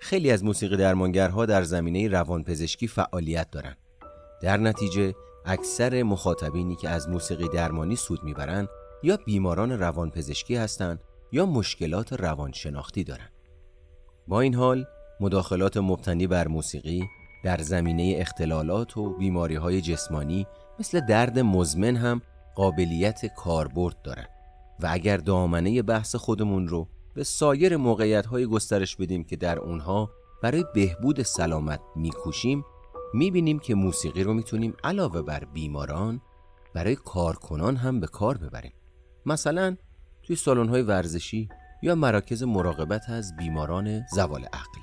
خیلی 0.00 0.30
از 0.30 0.44
موسیقی 0.44 0.76
درمانگرها 0.76 1.46
در 1.46 1.62
زمینه 1.62 2.08
روانپزشکی 2.08 2.88
فعالیت 2.88 3.50
دارند. 3.50 3.76
در 4.42 4.56
نتیجه 4.56 5.14
اکثر 5.46 6.02
مخاطبینی 6.02 6.76
که 6.76 6.88
از 6.88 7.08
موسیقی 7.08 7.48
درمانی 7.48 7.96
سود 7.96 8.24
می‌برند 8.24 8.68
یا 9.02 9.16
بیماران 9.16 9.78
روانپزشکی 9.78 10.56
هستند 10.56 11.00
یا 11.32 11.46
مشکلات 11.46 12.12
روانشناختی 12.12 13.04
دارند. 13.04 13.32
با 14.28 14.40
این 14.40 14.54
حال 14.54 14.86
مداخلات 15.20 15.76
مبتنی 15.76 16.26
بر 16.26 16.48
موسیقی 16.48 17.08
در 17.44 17.58
زمینه 17.58 18.14
اختلالات 18.16 18.96
و 18.96 19.16
بیماری 19.16 19.54
های 19.54 19.80
جسمانی 19.80 20.46
مثل 20.78 21.00
درد 21.00 21.38
مزمن 21.38 21.96
هم 21.96 22.22
قابلیت 22.56 23.34
کاربرد 23.36 24.02
دارند 24.02 24.28
و 24.80 24.88
اگر 24.90 25.16
دامنه 25.16 25.82
بحث 25.82 26.16
خودمون 26.16 26.68
رو 26.68 26.88
به 27.14 27.24
سایر 27.24 27.76
موقعیت 27.76 28.26
های 28.26 28.46
گسترش 28.46 28.96
بدیم 28.96 29.24
که 29.24 29.36
در 29.36 29.58
اونها 29.58 30.10
برای 30.42 30.64
بهبود 30.74 31.22
سلامت 31.22 31.80
میکوشیم 31.96 32.64
می‌بینیم 33.14 33.58
که 33.58 33.74
موسیقی 33.74 34.22
رو 34.22 34.34
می‌تونیم 34.34 34.74
علاوه 34.84 35.22
بر 35.22 35.44
بیماران 35.44 36.20
برای 36.74 36.96
کارکنان 36.96 37.76
هم 37.76 38.00
به 38.00 38.06
کار 38.06 38.38
ببریم 38.38 38.72
مثلا 39.26 39.76
توی 40.22 40.36
سالن 40.36 40.68
های 40.68 40.82
ورزشی 40.82 41.48
یا 41.82 41.94
مراکز 41.94 42.42
مراقبت 42.42 43.10
از 43.10 43.36
بیماران 43.36 44.06
زوال 44.14 44.44
عقل. 44.44 44.80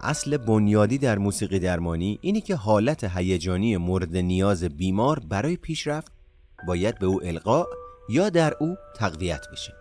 اصل 0.00 0.36
بنیادی 0.36 0.98
در 0.98 1.18
موسیقی 1.18 1.58
درمانی 1.58 2.18
اینه 2.22 2.40
که 2.40 2.54
حالت 2.54 3.04
هیجانی 3.16 3.76
مورد 3.76 4.16
نیاز 4.16 4.64
بیمار 4.64 5.18
برای 5.18 5.56
پیشرفت 5.56 6.12
باید 6.66 6.98
به 6.98 7.06
او 7.06 7.24
القا 7.24 7.64
یا 8.08 8.30
در 8.30 8.54
او 8.60 8.76
تقویت 8.96 9.46
بشه. 9.52 9.72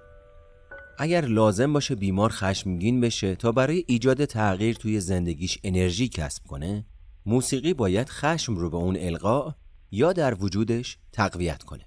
اگر 0.99 1.25
لازم 1.25 1.73
باشه 1.73 1.95
بیمار 1.95 2.29
خشمگین 2.29 3.01
بشه 3.01 3.35
تا 3.35 3.51
برای 3.51 3.83
ایجاد 3.87 4.25
تغییر 4.25 4.75
توی 4.75 4.99
زندگیش 4.99 5.59
انرژی 5.63 6.07
کسب 6.07 6.43
کنه 6.47 6.85
موسیقی 7.25 7.73
باید 7.73 8.09
خشم 8.09 8.55
رو 8.55 8.69
به 8.69 8.77
اون 8.77 8.97
القا 8.99 9.55
یا 9.91 10.13
در 10.13 10.43
وجودش 10.43 10.97
تقویت 11.11 11.63
کنه. 11.63 11.86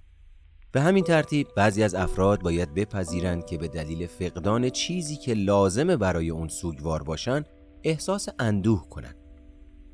به 0.72 0.80
همین 0.80 1.04
ترتیب 1.04 1.48
بعضی 1.56 1.83
از 1.83 1.94
افراد 1.94 2.42
باید 2.42 2.74
بپذیرند 2.74 3.46
که 3.46 3.59
به 3.59 3.68
دلیل 3.68 4.06
فقدان 4.06 4.70
چیزی 4.70 5.16
که 5.16 5.35
لازمه 5.35 5.96
برای 5.96 6.30
اون 6.30 6.48
سوگوار 6.48 7.02
باشن 7.02 7.44
احساس 7.83 8.28
اندوه 8.38 8.88
کنند. 8.88 9.16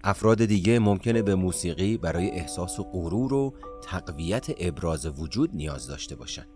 افراد 0.05 0.45
دیگه 0.45 0.79
ممکنه 0.79 1.23
به 1.23 1.35
موسیقی 1.35 1.97
برای 1.97 2.31
احساس 2.31 2.81
و 2.81 2.83
غرور 2.83 3.35
و 3.35 3.55
تقویت 3.83 4.47
ابراز 4.59 5.21
وجود 5.21 5.51
نیاز 5.55 5.87
داشته 5.87 6.17
باشند. 6.17 6.49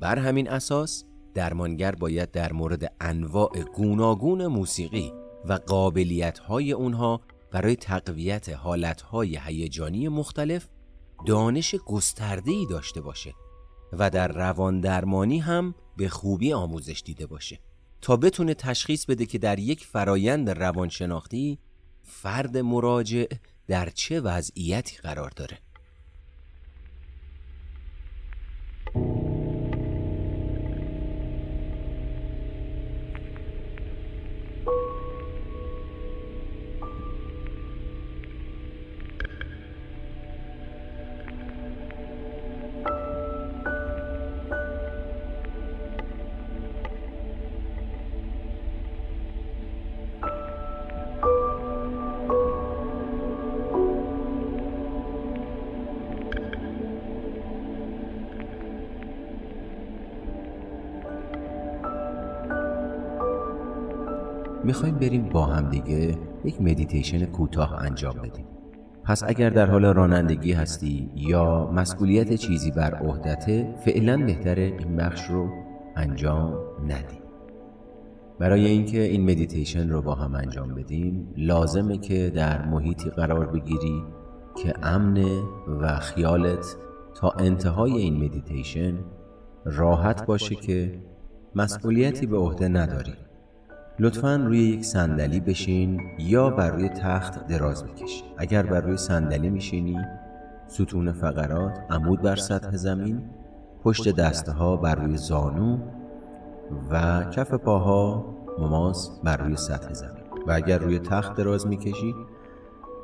بر 0.00 0.18
همین 0.18 0.50
اساس 0.50 1.04
درمانگر 1.34 1.92
باید 1.92 2.30
در 2.30 2.52
مورد 2.52 2.92
انواع 3.00 3.62
گوناگون 3.74 4.46
موسیقی 4.46 5.12
و 5.48 5.52
قابلیت‌های 5.52 6.72
اونها 6.72 7.20
برای 7.50 7.76
تقویت 7.76 8.48
حالتهای 8.48 9.38
هیجانی 9.44 10.08
مختلف 10.08 10.68
دانش 11.26 11.74
گسترده‌ای 11.74 12.66
داشته 12.66 13.00
باشه 13.00 13.34
و 13.92 14.10
در 14.10 14.28
روان 14.28 14.80
درمانی 14.80 15.38
هم 15.38 15.74
به 15.96 16.08
خوبی 16.08 16.52
آموزش 16.52 17.02
دیده 17.04 17.26
باشه 17.26 17.58
تا 18.00 18.16
بتونه 18.16 18.54
تشخیص 18.54 19.04
بده 19.04 19.26
که 19.26 19.38
در 19.38 19.58
یک 19.58 19.86
فرایند 19.86 20.50
روانشناختی 20.50 21.58
فرد 22.02 22.56
مراجع 22.56 23.24
در 23.66 23.90
چه 23.90 24.20
وضعیتی 24.20 24.96
قرار 24.96 25.30
داره. 25.36 25.58
می‌خوایم 64.70 64.94
بریم 64.94 65.28
با 65.28 65.46
هم 65.46 65.70
دیگه 65.70 66.18
یک 66.44 66.62
مدیتیشن 66.62 67.24
کوتاه 67.24 67.74
انجام 67.74 68.14
بدیم. 68.14 68.44
پس 69.04 69.22
اگر 69.26 69.50
در 69.50 69.66
حال 69.66 69.84
رانندگی 69.84 70.52
هستی 70.52 71.10
یا 71.14 71.70
مسئولیت 71.74 72.34
چیزی 72.34 72.70
بر 72.70 72.94
عهدته 72.94 73.74
فعلا 73.84 74.16
بهتره 74.16 74.62
این 74.62 74.96
بخش 74.96 75.30
رو 75.30 75.48
انجام 75.96 76.54
ندی. 76.84 77.18
برای 78.38 78.66
اینکه 78.66 79.02
این 79.02 79.30
مدیتیشن 79.30 79.88
رو 79.88 80.02
با 80.02 80.14
هم 80.14 80.34
انجام 80.34 80.74
بدیم 80.74 81.34
لازمه 81.36 81.98
که 81.98 82.30
در 82.34 82.66
محیطی 82.66 83.10
قرار 83.10 83.46
بگیری 83.46 84.02
که 84.62 84.74
امن 84.82 85.24
و 85.80 85.98
خیالت 85.98 86.76
تا 87.14 87.30
انتهای 87.30 87.92
این 87.92 88.24
مدیتیشن 88.24 88.94
راحت 89.64 90.26
باشه 90.26 90.54
که 90.54 90.98
مسئولیتی 91.54 92.26
به 92.26 92.36
عهده 92.36 92.68
نداری. 92.68 93.14
لطفا 94.00 94.36
روی 94.36 94.58
یک 94.58 94.84
صندلی 94.84 95.40
بشین 95.40 96.00
یا 96.18 96.50
بر 96.50 96.70
روی 96.70 96.88
تخت 96.88 97.46
دراز 97.46 97.84
بکش. 97.84 98.24
اگر 98.38 98.62
بر 98.62 98.80
روی 98.80 98.96
صندلی 98.96 99.50
میشینی 99.50 99.98
ستون 100.66 101.12
فقرات 101.12 101.78
عمود 101.90 102.22
بر 102.22 102.36
سطح 102.36 102.76
زمین 102.76 103.22
پشت 103.82 104.16
دسته 104.16 104.52
بر 104.82 104.94
روی 104.94 105.16
زانو 105.16 105.78
و 106.90 107.24
کف 107.24 107.54
پاها 107.54 108.36
مماس 108.58 109.20
بر 109.24 109.36
روی 109.36 109.56
سطح 109.56 109.92
زمین. 109.92 110.24
و 110.46 110.52
اگر 110.52 110.78
روی 110.78 110.98
تخت 110.98 111.34
دراز 111.34 111.66
می‌کشی 111.66 112.14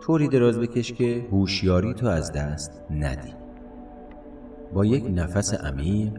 طوری 0.03 0.29
دراز 0.29 0.59
بکش 0.59 0.93
که 0.93 1.27
هوشیاری 1.31 1.95
تو 1.95 2.07
از 2.07 2.33
دست 2.33 2.73
ندی. 2.91 3.35
با 4.75 4.85
یک 4.85 5.05
نفس 5.15 5.55
عمیق 5.55 6.13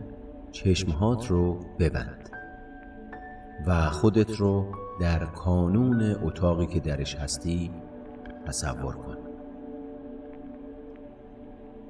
چشمهات 0.52 1.28
رو 1.28 1.60
ببند. 1.80 2.37
و 3.66 3.90
خودت 3.90 4.36
رو 4.36 4.66
در 5.00 5.26
کانون 5.26 6.16
اتاقی 6.24 6.66
که 6.66 6.80
درش 6.80 7.16
هستی 7.16 7.72
تصور 8.46 8.96
کن. 8.96 9.18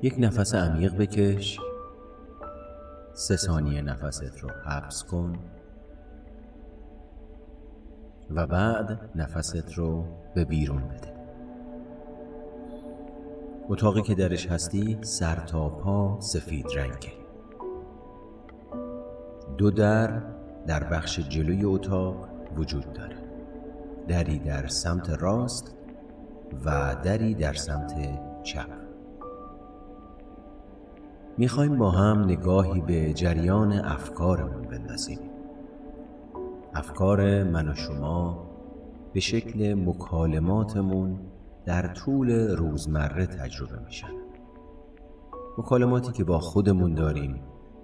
یک 0.02 0.16
نفس 0.20 0.56
عمیق 0.56 0.98
بکش. 0.98 1.60
سه 3.14 3.36
ثانیه 3.36 3.82
نفست 3.82 4.40
رو 4.40 4.50
حبس 4.50 5.04
کن. 5.04 5.34
و 8.32 8.48
بعد 8.48 9.10
نفست 9.16 9.74
رو 9.74 10.06
به 10.36 10.46
بیرون 10.46 10.88
بده. 10.88 11.14
اتاقی 13.70 14.02
که 14.02 14.16
درش 14.16 14.48
هستی 14.48 14.98
سر 15.02 15.36
تا 15.36 15.70
پا 15.70 16.18
سفید 16.20 16.66
رنگه. 16.76 17.14
دو 19.58 19.72
در 19.72 20.37
در 20.68 20.84
بخش 20.84 21.20
جلوی 21.20 21.66
اتاق 21.66 22.28
وجود 22.58 22.94
داره 22.94 23.16
دری 24.08 24.40
در 24.40 24.68
سمت 24.68 25.10
راست 25.10 25.76
و 26.66 26.96
دری 27.04 27.34
در 27.34 27.54
سمت 27.54 27.94
چپ. 28.44 28.70
می‌خوایم 31.38 31.78
با 31.78 31.92
هم 31.92 32.24
نگاهی 32.24 32.82
به 32.82 33.14
جریان 33.14 33.74
افکارمون 33.74 34.62
بندازیم. 34.62 35.20
افکار 36.74 37.44
من 37.44 37.70
و 37.70 37.74
شما 37.76 38.48
به 39.14 39.20
شکل 39.20 39.74
مکالماتمون 39.74 41.20
در 41.66 41.94
طول 41.94 42.32
روزمره 42.56 43.26
تجربه 43.26 43.80
میشن. 43.86 44.08
مکالماتی 45.58 46.12
که 46.12 46.24
با 46.24 46.40
خودمون 46.40 46.94
داریم 46.94 47.40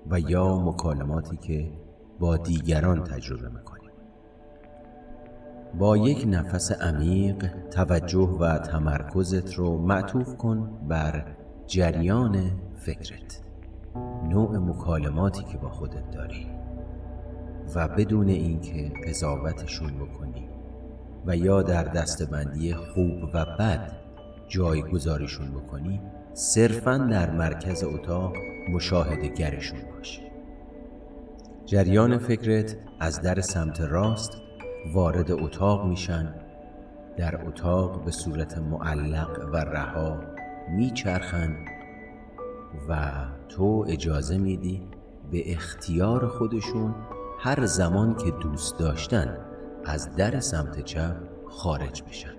و 0.09 0.19
یا 0.19 0.59
مکالماتی 0.59 1.37
که 1.37 1.71
با 2.19 2.37
دیگران 2.37 3.03
تجربه 3.03 3.49
می‌کنیم. 3.49 3.91
با 5.79 5.97
یک 5.97 6.25
نفس 6.27 6.71
عمیق 6.71 7.49
توجه 7.71 8.37
و 8.39 8.57
تمرکزت 8.57 9.53
رو 9.53 9.77
معطوف 9.77 10.37
کن 10.37 10.69
بر 10.87 11.35
جریان 11.67 12.51
فکرت. 12.75 13.41
نوع 14.29 14.57
مکالماتی 14.57 15.43
که 15.43 15.57
با 15.57 15.69
خودت 15.69 16.11
داری. 16.11 16.47
و 17.75 17.87
بدون 17.87 18.29
اینکه 18.29 18.91
قضاوتشون 19.07 19.91
بکنی. 19.95 20.49
و 21.25 21.37
یا 21.37 21.61
در 21.61 21.83
دستبندی 21.83 22.73
خوب 22.73 23.23
و 23.33 23.45
بد 23.59 23.91
جایگذاریشون 24.47 25.51
بکنی 25.51 26.01
صرفا 26.33 26.97
در 26.97 27.31
مرکز 27.31 27.83
اتاق 27.83 28.33
مشاهده 28.73 29.27
گرشون 29.27 29.79
باش 29.95 30.21
جریان 31.65 32.17
فکرت 32.17 32.77
از 32.99 33.21
در 33.21 33.41
سمت 33.41 33.81
راست 33.81 34.41
وارد 34.93 35.31
اتاق 35.31 35.85
میشن 35.85 36.35
در 37.17 37.47
اتاق 37.47 38.05
به 38.05 38.11
صورت 38.11 38.57
معلق 38.57 39.49
و 39.53 39.57
رها 39.57 40.19
میچرخن 40.69 41.55
و 42.89 43.11
تو 43.49 43.85
اجازه 43.87 44.37
میدی 44.37 44.87
به 45.31 45.51
اختیار 45.51 46.27
خودشون 46.27 46.95
هر 47.39 47.65
زمان 47.65 48.15
که 48.15 48.31
دوست 48.31 48.79
داشتن 48.79 49.37
از 49.85 50.15
در 50.15 50.39
سمت 50.39 50.83
چپ 50.83 51.15
خارج 51.49 52.03
بشن. 52.03 52.35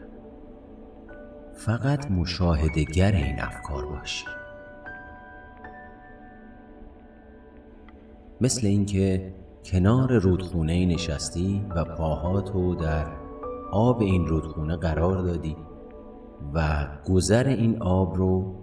فقط 1.54 2.10
مشاهدگر 2.10 3.12
این 3.12 3.40
افکار 3.40 3.86
باشی 3.86 4.26
مثل 8.40 8.66
اینکه 8.66 9.34
کنار 9.64 10.18
رودخونه 10.18 10.86
نشستی 10.86 11.66
و 11.76 11.84
پاهاتو 11.84 12.74
در 12.74 13.06
آب 13.72 14.00
این 14.00 14.26
رودخونه 14.26 14.76
قرار 14.76 15.22
دادی 15.22 15.56
و 16.54 16.88
گذر 17.08 17.46
این 17.48 17.82
آب 17.82 18.16
رو 18.16 18.54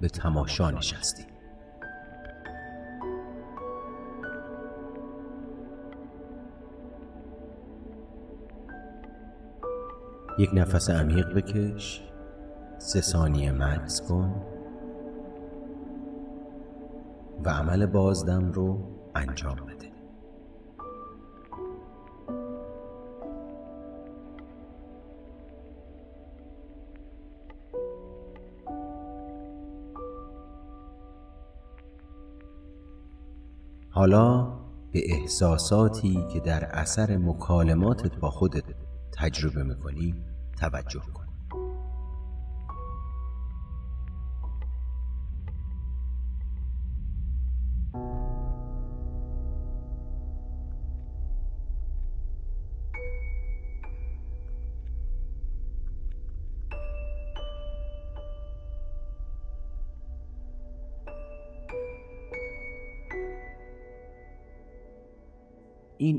به 0.00 0.08
تماشا 0.08 0.70
نشستی. 0.70 1.22
یک 10.38 10.50
نفس 10.54 10.90
عمیق 10.90 11.34
بکش 11.34 12.02
سه 12.78 13.00
ثانیه 13.00 13.52
مکس 13.52 14.00
کن 14.00 14.42
و 17.44 17.50
عمل 17.50 17.86
بازدم 17.86 18.52
رو 18.52 18.95
انجام 19.16 19.56
بده. 19.56 19.86
حالا 33.90 34.52
به 34.92 35.12
احساساتی 35.12 36.26
که 36.32 36.40
در 36.40 36.64
اثر 36.64 37.16
مکالماتت 37.16 38.16
با 38.16 38.30
خودت 38.30 38.64
تجربه 39.12 39.62
می‌کنی 39.62 40.14
توجه 40.58 41.00
کن. 41.14 41.25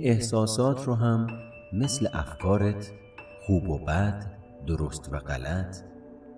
احساسات 0.10 0.84
رو 0.88 0.96
هم 0.96 1.28
مثل 1.74 2.08
افکارت 2.14 2.92
خوب 3.46 3.70
و 3.70 3.78
بد 3.78 4.26
درست 4.68 5.14
و 5.14 5.18
غلط 5.18 5.78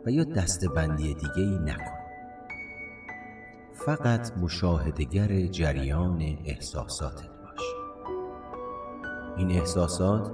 و 0.05 0.11
یا 0.11 0.23
دستبندی 0.23 1.13
دیگه 1.13 1.37
ای 1.37 1.59
نکن. 1.59 1.99
فقط 3.73 4.37
مشاهدگر 4.37 5.45
جریان 5.45 6.37
احساساتت 6.45 7.29
باش. 7.43 7.61
این 9.37 9.51
احساسات 9.51 10.31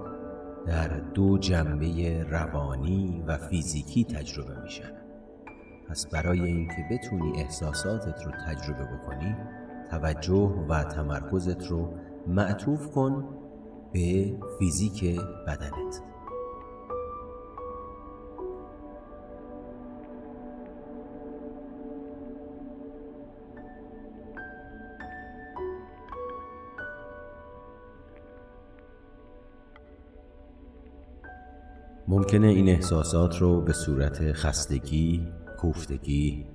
در 0.65 0.87
دو 0.87 1.37
جنبه 1.37 2.23
روانی 2.23 3.23
و 3.27 3.37
فیزیکی 3.37 4.03
تجربه 4.03 4.61
میشن. 4.63 4.91
پس 5.89 6.07
برای 6.07 6.41
اینکه 6.41 6.85
بتونی 6.91 7.41
احساساتت 7.41 8.23
رو 8.25 8.31
تجربه 8.47 8.83
بکنی 8.83 9.35
توجه 9.91 10.65
و 10.69 10.83
تمرکزت 10.83 11.67
رو 11.67 11.93
معطوف 12.27 12.91
کن 12.91 13.25
به 13.93 14.37
فیزیک 14.59 15.19
بدنت. 15.47 16.01
ممکنه 32.07 32.47
این 32.47 32.69
احساسات 32.69 33.37
رو 33.37 33.61
به 33.61 33.73
صورت 33.73 34.31
خستگی، 34.31 35.27
کوفتگی، 35.59 36.45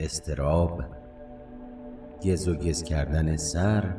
استراب، 0.00 0.82
گز 2.24 2.48
و 2.48 2.54
گز 2.54 2.82
کردن 2.82 3.36
سر، 3.36 3.94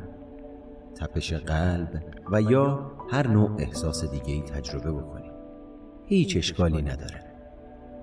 تپش 0.99 1.33
قلب 1.33 2.03
و 2.31 2.41
یا 2.41 2.91
هر 3.09 3.27
نوع 3.27 3.51
احساس 3.57 4.05
دیگه 4.05 4.33
ای 4.33 4.41
تجربه 4.41 4.91
بکنی. 4.91 5.31
هیچ 6.05 6.37
اشکالی 6.37 6.81
نداره. 6.81 7.23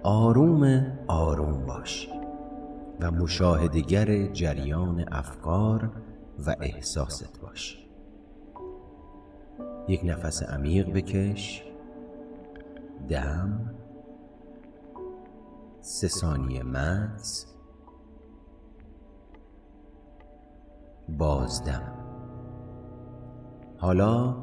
آروم 0.03 0.93
آروم 1.09 1.67
باش 1.67 2.09
و 3.01 3.11
مشاهدگر 3.11 4.27
جریان 4.27 5.05
افکار 5.13 5.91
و 6.47 6.57
احساست 6.61 7.41
باش. 7.41 7.87
یک 9.89 10.01
نفس 10.05 10.43
عمیق 10.43 10.93
بکش. 10.93 11.65
دم 13.09 13.75
سه 15.81 16.09
ثانیه 16.09 16.63
مغز. 16.63 17.47
بازدم. 21.09 22.04
حالا 23.85 24.37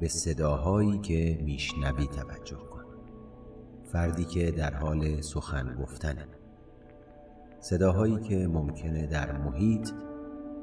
به 0.00 0.08
صداهایی 0.08 0.98
که 0.98 1.38
میشنوی 1.42 2.06
توجه 2.06 2.56
کن. 2.56 2.84
فردی 3.84 4.24
که 4.24 4.50
در 4.50 4.74
حال 4.74 5.20
سخن 5.20 5.76
گفتنه. 5.82 6.26
صداهایی 7.60 8.20
که 8.20 8.48
ممکنه 8.48 9.06
در 9.06 9.38
محیط 9.38 9.90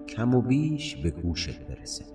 کم 0.07 0.35
و 0.35 0.41
بیش 0.41 0.95
به 0.95 1.11
گوشت 1.11 1.67
برسه. 1.67 2.05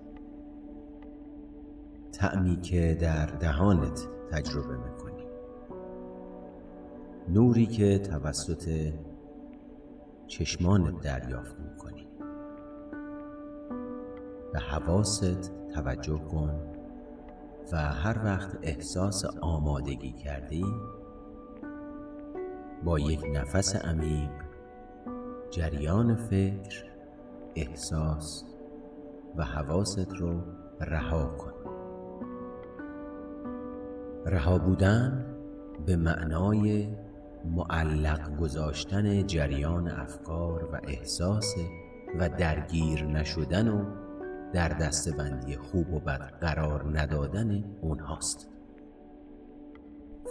تعمی 2.13 2.61
که 2.61 2.99
در 3.01 3.27
دهانت 3.27 4.09
تجربه 4.31 4.77
می‌کنی. 4.77 5.25
نوری 7.29 7.67
که 7.67 7.99
توسط 7.99 8.93
چشمانت 10.27 11.01
دریافت 11.01 11.57
می‌کنی. 11.61 12.07
به 14.53 14.59
حواست 14.59 15.60
توجه 15.75 16.19
کن 16.19 16.51
و 17.73 17.77
هر 17.77 18.25
وقت 18.25 18.59
احساس 18.63 19.25
آمادگی 19.41 20.13
کردی 20.13 20.65
با 22.85 22.99
یک 22.99 23.27
نفس 23.35 23.77
عمیق 23.77 24.31
جریان 25.51 26.15
فکر 26.15 26.85
احساس 27.57 28.45
و 29.37 29.45
حواست 29.45 30.13
رو 30.15 30.43
رها 30.81 31.27
کن. 31.27 31.53
رها 34.27 34.59
بودن 34.59 35.27
به 35.87 35.97
معنای 35.97 36.89
معلق 37.45 38.37
گذاشتن 38.37 39.27
جریان 39.27 39.89
افکار 39.89 40.65
و 40.65 40.81
احساس 40.89 41.55
و 42.19 42.29
درگیر 42.29 43.05
نشدن 43.05 43.69
و 43.69 43.85
در 44.53 44.69
دستبندی 44.69 45.57
خوب 45.57 45.93
و 45.93 46.01
بد 46.01 46.33
قرار 46.41 46.99
ندادن 47.01 47.65
اونهاست. 47.81 48.49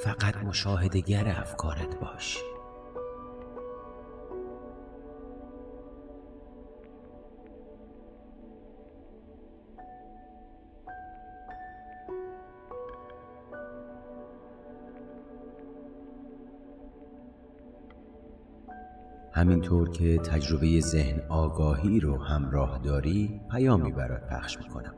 فقط 0.04 0.38
مشاهدگر 0.38 1.28
افکارت 1.28 2.00
باش. 2.00 2.44
همینطور 19.40 19.90
که 19.90 20.18
تجربه 20.18 20.80
ذهن 20.80 21.22
آگاهی 21.30 22.00
رو 22.00 22.18
همراه 22.18 22.80
داری 22.84 23.42
پیامی 23.52 23.92
برات 23.92 24.28
پخش 24.28 24.58
می‌کنم. 24.58 24.94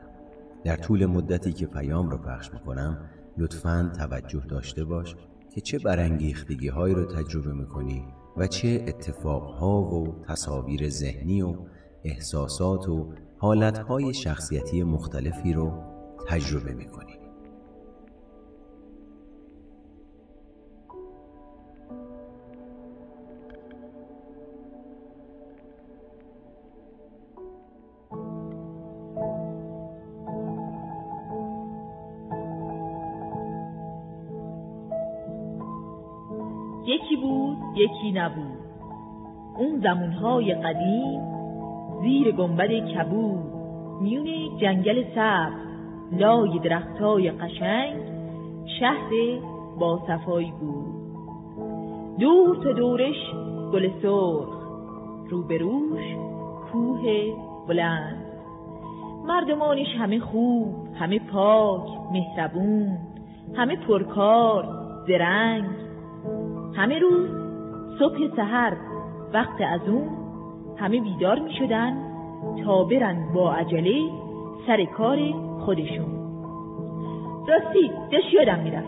در 0.64 0.76
طول 0.76 1.06
مدتی 1.06 1.52
که 1.52 1.66
پیام 1.66 2.10
رو 2.10 2.18
پخش 2.18 2.52
می‌کنم 2.52 2.98
لطفا 3.38 3.92
توجه 3.98 4.42
داشته 4.48 4.84
باش 4.84 5.16
که 5.54 5.60
چه 5.60 5.78
برانگیختگی 5.78 6.68
هایی 6.68 6.94
رو 6.94 7.04
تجربه 7.04 7.52
می‌کنی 7.52 8.04
و 8.36 8.46
چه 8.46 8.84
اتفاقها 8.88 9.80
و 9.82 10.24
تصاویر 10.28 10.88
ذهنی 10.88 11.42
و 11.42 11.56
احساسات 12.04 12.88
و 12.88 13.12
حالتهای 13.38 14.14
شخصیتی 14.14 14.82
مختلفی 14.82 15.52
رو 15.52 15.72
تجربه 16.28 16.72
می‌کنی. 16.72 17.11
یکی 37.76 38.12
نبود. 38.12 38.58
اون 39.58 39.80
زمونهای 39.80 40.54
قدیم 40.54 41.20
زیر 42.02 42.32
گنبد 42.32 42.70
کبود 42.70 43.52
میون 44.00 44.58
جنگل 44.60 45.04
سبز 45.14 45.72
لای 46.12 46.58
درختای 46.58 47.30
قشنگ 47.30 48.02
شهر 48.80 49.10
با 49.78 50.00
صفایی 50.06 50.52
بود. 50.60 51.02
دور 52.18 52.56
تا 52.56 52.72
دورش 52.72 53.32
گل 53.72 53.88
سرخ 54.02 54.62
روبروش 55.30 56.04
کوه 56.72 57.02
بلند. 57.68 58.24
مردمانش 59.26 59.96
همه 59.98 60.20
خوب 60.20 60.74
همه 60.94 61.18
پاک 61.18 61.88
مهربون 62.12 62.98
همه 63.54 63.76
پرکار 63.76 64.68
زرنگ. 65.06 65.64
همه 66.74 66.98
روز 66.98 67.41
صبح 68.02 68.36
سحر 68.36 68.76
وقت 69.34 69.60
از 69.74 69.80
اون 69.88 70.08
همه 70.80 71.00
بیدار 71.00 71.38
می 71.38 71.54
شدن 71.58 71.92
تا 72.64 72.84
برن 72.84 73.32
با 73.34 73.52
عجله 73.54 74.10
سر 74.66 74.84
کار 74.84 75.18
خودشون. 75.64 76.12
راستی 77.48 77.90
داشت 78.12 78.32
یادم 78.32 78.58
می‌رفت. 78.58 78.86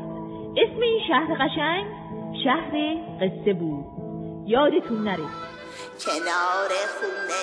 اسم 0.57 0.81
این 0.81 1.01
شهر 1.09 1.35
قشنگ 1.35 1.87
شهر 2.45 2.73
قصه 3.21 3.53
بود. 3.53 3.85
یادتون 4.47 4.99
نره. 5.05 5.29
کنار 6.05 6.73
خونه 6.97 7.41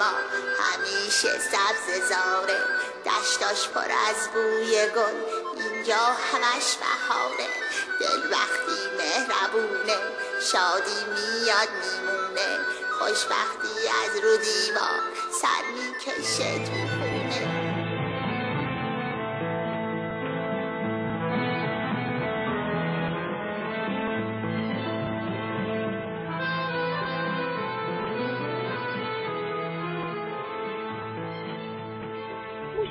ما 0.00 0.14
همیشه 0.60 1.32
سبز 1.52 1.86
زاره. 2.10 2.58
دشتاش 3.06 3.60
پر 3.74 3.90
از 4.08 4.30
بوی 4.34 4.74
گل 4.96 5.16
اینجا 5.64 6.04
همش 6.30 6.68
بهاره. 6.82 7.48
دل 8.00 8.20
وقتی 8.32 8.78
مهربونه 8.98 9.98
شادی 10.40 11.00
میاد 11.14 11.68
میمونه 11.80 12.58
خوشبختی 12.90 13.88
از 14.04 14.16
رو 14.24 14.36
دیوار 14.36 15.00
سر 15.30 15.64
می‌کشه 15.74 16.64
تو 16.64 16.72
خونه. 16.88 17.64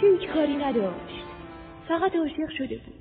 هیچ 0.01 0.29
کاری 0.33 0.55
نداشت. 0.55 1.25
فقط 1.87 2.15
عاشق 2.15 2.49
شده 2.57 2.75
بود. 2.77 2.92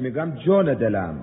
بهش 0.00 0.14
میگم 0.14 0.30
جان 0.46 0.74
دلم. 0.74 1.14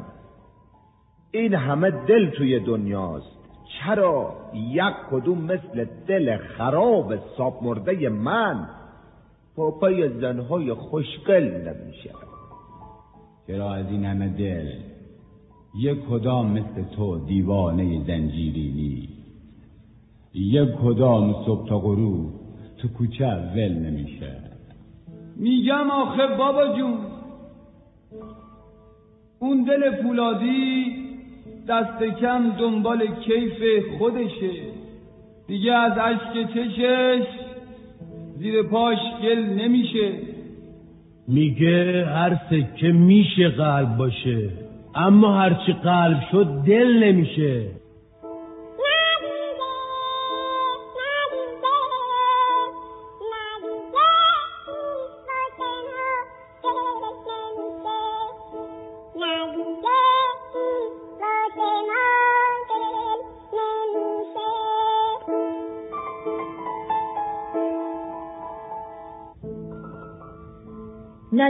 این 1.31 1.53
همه 1.53 1.91
دل 1.91 2.29
توی 2.29 2.59
دنیاست. 2.59 3.37
چرا 3.79 4.35
یک 4.53 4.93
کدوم 5.11 5.41
مثل 5.41 5.85
دل 6.07 6.37
خراب 6.37 7.13
ساب 7.37 7.63
مرده 7.63 8.09
من 8.09 8.69
پاپای 9.55 10.09
زنهای 10.09 10.73
خوشگل 10.73 11.43
نمیشه؟ 11.43 12.11
چرا 13.47 13.73
از 13.73 13.85
این 13.89 14.05
همه 14.05 14.27
دل 14.27 14.71
یک 15.79 15.97
کدام 16.09 16.51
مثل 16.51 16.83
تو 16.95 17.25
دیوانه 17.25 18.03
زنجیری 18.07 18.71
نیست؟ 18.71 19.13
یک 20.33 20.69
کدام 20.83 21.45
صبح 21.45 21.69
تا 21.69 21.79
غروب 21.79 22.33
تو 22.77 22.87
کوچه 22.87 23.25
ول 23.25 23.73
نمیشه؟ 23.73 24.37
میگم 25.35 25.91
آخه 25.91 26.27
بابا 26.37 26.77
جون 26.77 26.97
اون 29.39 29.63
دل 29.63 30.01
فولادی 30.03 30.95
دست 31.67 32.03
کم 32.03 32.51
دنبال 32.59 33.07
کیف 33.07 33.85
خودشه. 33.97 34.51
دیگه 35.47 35.73
از 35.73 35.91
اشک 35.97 36.53
چشش 36.53 37.25
زیر 38.37 38.63
پاش 38.63 38.97
گل 39.23 39.39
نمیشه. 39.39 40.11
میگه 41.27 42.05
هر 42.05 42.39
سکه 42.49 42.87
میشه 42.87 43.49
قلب 43.49 43.97
باشه 43.97 44.49
اما 44.95 45.37
هرچی 45.37 45.73
قلب 45.73 46.19
شد 46.31 46.47
دل 46.67 47.03
نمیشه. 47.03 47.65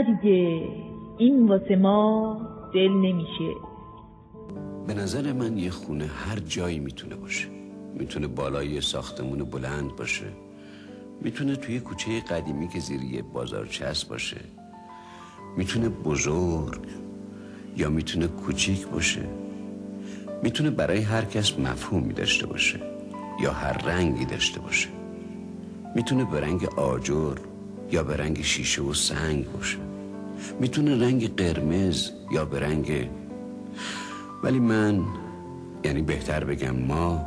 دیگه. 0.02 0.68
این 1.18 1.48
واسه 1.48 1.76
ما 1.76 2.40
دل 2.74 2.88
نمیشه. 2.88 3.54
به 4.86 4.94
نظر 4.94 5.32
من 5.32 5.58
یه 5.58 5.70
خونه 5.70 6.06
هر 6.06 6.38
جایی 6.38 6.78
می‌تونه 6.78 7.16
باشه. 7.16 7.48
می‌تونه 7.94 8.26
بالای 8.26 8.80
ساختمون 8.80 9.38
بلند 9.44 9.96
باشه. 9.96 10.26
می‌تونه 11.22 11.56
توی 11.56 11.80
کوچه 11.80 12.20
قدیمی 12.20 12.68
که 12.68 12.80
زیر 12.80 13.02
یه 13.02 13.22
بازارچس 13.22 14.04
باشه. 14.04 14.40
می‌تونه 15.56 15.88
بزرگ 15.88 16.80
یا 17.76 17.90
می‌تونه 17.90 18.26
کوچیک 18.26 18.86
باشه. 18.86 19.24
می‌تونه 20.42 20.70
برای 20.70 21.00
هر 21.00 21.24
کس 21.24 21.58
مفهومی 21.58 22.12
داشته 22.12 22.46
باشه 22.46 22.80
یا 23.42 23.52
هر 23.52 23.72
رنگی 23.72 24.24
داشته 24.24 24.60
باشه. 24.60 24.88
می‌تونه 25.94 26.24
به 26.24 26.40
رنگ 26.40 26.64
آجر 26.64 27.36
یا 27.92 28.02
به 28.02 28.16
رنگ 28.16 28.42
شیشه 28.42 28.82
و 28.82 28.94
سنگ 28.94 29.52
باشه. 29.52 29.78
می‌تونه 30.60 31.06
رنگ 31.06 31.36
قرمز 31.36 32.10
یا 32.32 32.44
به 32.44 32.60
رنگ 32.60 33.08
ولی 34.42 34.58
من 34.58 35.04
یعنی 35.84 36.02
بهتر 36.02 36.44
بگم 36.44 36.76
ما 36.76 37.26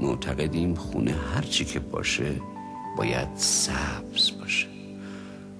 معتقدیم 0.00 0.74
خونه 0.74 1.14
هرچی 1.34 1.64
که 1.64 1.80
باشه 1.80 2.40
باید 2.96 3.28
سبز 3.36 4.30
باشه. 4.40 4.66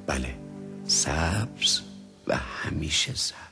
بله 0.07 0.35
سبز 0.85 1.81
و 2.27 2.37
همیشه 2.37 3.15
سبز. 3.15 3.50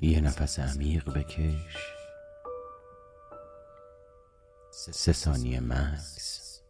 یه 0.00 0.20
نفس 0.20 0.58
عمیق 0.58 1.12
بکش. 1.12 1.76
سه 4.70 5.12
ثانیه 5.12 5.60
مکس. 5.60 6.60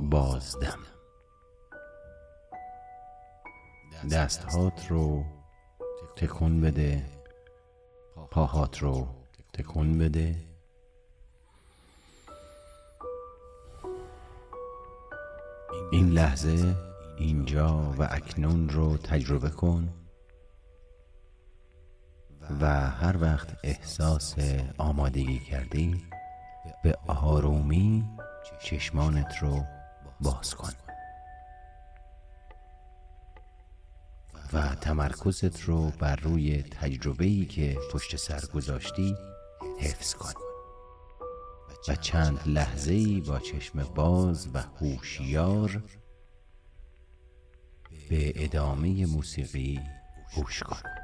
بازدم. 0.00 0.78
دستهات 4.10 4.86
رو 4.90 5.24
تکون 6.16 6.60
بده. 6.60 7.04
پاهات 8.30 8.78
رو 8.78 9.08
تکون 9.52 9.98
بده. 9.98 10.36
این 15.92 16.10
لحظه 16.10 16.91
اینجا 17.16 17.94
و 17.98 18.08
اکنون 18.10 18.68
رو 18.68 18.96
تجربه 18.96 19.50
کن 19.50 19.94
و 22.60 22.90
هر 22.90 23.16
وقت 23.20 23.56
احساس 23.64 24.34
آمادگی 24.78 25.38
کردی 25.38 26.04
به 26.84 26.98
آرومی 27.06 28.04
چشمانت 28.64 29.34
رو 29.40 29.64
باز 30.20 30.54
کن 30.54 30.72
و 34.52 34.74
تمرکزت 34.74 35.60
رو 35.60 35.90
بر 35.98 36.16
روی 36.16 36.62
تجربه‌ای 36.62 37.44
که 37.44 37.78
پشت 37.92 38.16
سر 38.16 38.40
گذاشتی 38.54 39.16
حفظ 39.80 40.14
کن 40.14 40.32
و 41.88 41.94
چند 41.94 42.40
لحظه‌ای 42.46 43.20
با 43.20 43.38
چشم 43.38 43.84
باز 43.84 44.48
و 44.54 44.62
هوشیار 44.80 45.82
به 48.12 48.32
ادامه 48.36 49.06
موسیقی 49.06 49.80
گوش 50.36 50.62
کن. 50.62 51.01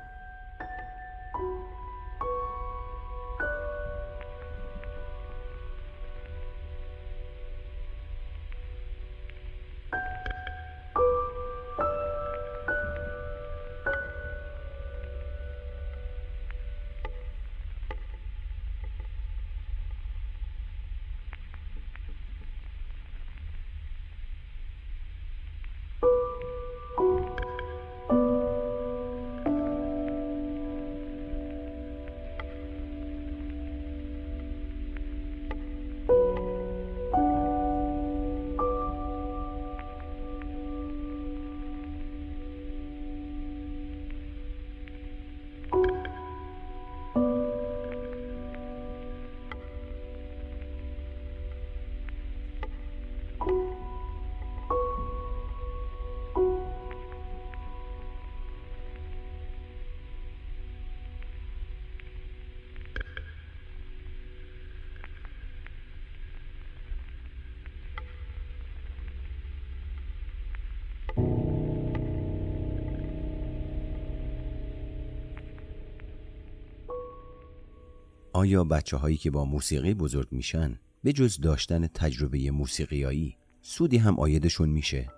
آیا 78.38 78.64
بچه 78.64 78.96
هایی 78.96 79.16
که 79.16 79.30
با 79.30 79.44
موسیقی 79.44 79.94
بزرگ 79.94 80.28
میشن 80.30 80.78
به 81.04 81.12
جز 81.12 81.40
داشتن 81.40 81.86
تجربه 81.86 82.50
موسیقیایی 82.50 83.36
سودی 83.62 83.96
هم 83.96 84.18
آیدشون 84.18 84.68
میشه؟ 84.68 85.08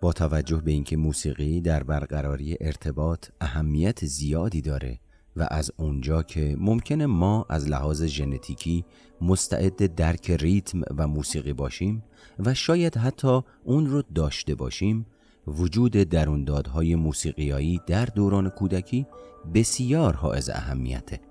با 0.00 0.12
توجه 0.12 0.56
به 0.56 0.70
اینکه 0.70 0.96
موسیقی 0.96 1.60
در 1.60 1.82
برقراری 1.82 2.56
ارتباط 2.60 3.26
اهمیت 3.40 4.04
زیادی 4.04 4.60
داره 4.60 4.98
و 5.36 5.46
از 5.50 5.70
اونجا 5.76 6.22
که 6.22 6.56
ممکنه 6.58 7.06
ما 7.06 7.46
از 7.48 7.68
لحاظ 7.68 8.02
ژنتیکی 8.02 8.84
مستعد 9.20 9.94
درک 9.94 10.30
ریتم 10.30 10.80
و 10.96 11.06
موسیقی 11.06 11.52
باشیم 11.52 12.02
و 12.38 12.54
شاید 12.54 12.96
حتی 12.96 13.40
اون 13.64 13.86
رو 13.86 14.02
داشته 14.14 14.54
باشیم 14.54 15.06
وجود 15.46 15.92
دروندادهای 15.92 16.94
موسیقیایی 16.94 17.80
در 17.86 18.04
دوران 18.04 18.50
کودکی 18.50 19.06
بسیار 19.54 20.14
حائز 20.14 20.50
اهمیته 20.50 21.27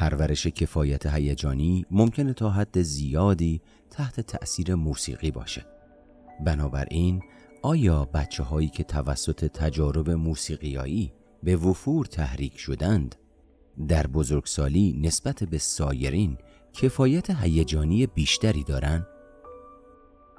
پرورش 0.00 0.46
کفایت 0.46 1.06
هیجانی 1.06 1.86
ممکنه 1.90 2.32
تا 2.32 2.50
حد 2.50 2.82
زیادی 2.82 3.60
تحت 3.90 4.20
تأثیر 4.20 4.74
موسیقی 4.74 5.30
باشه 5.30 5.66
بنابراین 6.44 7.22
آیا 7.62 8.04
بچه 8.04 8.42
هایی 8.42 8.68
که 8.68 8.84
توسط 8.84 9.44
تجارب 9.44 10.10
موسیقیایی 10.10 11.12
به 11.42 11.56
وفور 11.56 12.06
تحریک 12.06 12.58
شدند 12.58 13.14
در 13.88 14.06
بزرگسالی 14.06 15.00
نسبت 15.02 15.44
به 15.44 15.58
سایرین 15.58 16.38
کفایت 16.72 17.30
هیجانی 17.30 18.06
بیشتری 18.06 18.64
دارند؟ 18.64 19.06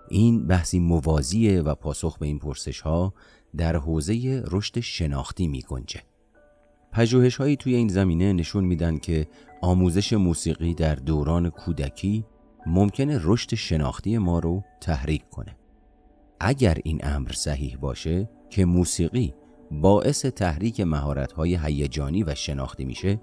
این 0.10 0.48
بحثی 0.48 0.80
موازیه 0.80 1.62
و 1.62 1.76
پاسخ 1.76 2.18
به 2.18 2.26
این 2.26 2.40
پرسش 2.40 2.82
ها 2.82 3.14
در 3.58 3.76
حوزه 3.76 4.44
رشد 4.48 4.80
شناختی 4.80 5.48
می 5.48 5.62
گنجه. 5.62 6.11
پژوهش 6.92 7.36
هایی 7.36 7.56
توی 7.56 7.76
این 7.76 7.88
زمینه 7.88 8.34
نشون 8.34 8.64
میدن 8.64 8.98
که 8.98 9.28
آموزش 9.62 10.14
موسیقی 10.14 10.74
در 10.74 10.96
دوران 10.96 11.50
کودکی 11.50 12.26
ممکنه 12.66 13.20
رشد 13.24 13.56
شناختی 13.56 14.18
ما 14.18 14.40
رو 14.40 14.64
تحریک 14.82 15.30
کنه. 15.30 15.56
اگر 16.40 16.78
این 16.84 17.00
امر 17.04 17.32
صحیح 17.32 17.78
باشه 17.78 18.30
که 18.50 18.66
موسیقی 18.66 19.34
باعث 19.72 20.26
تحریک 20.26 20.82
مهارت‌های 20.82 21.56
هیجانی 21.56 22.24
و 22.24 22.36
شناختی 22.36 22.86
میشه 22.86 23.22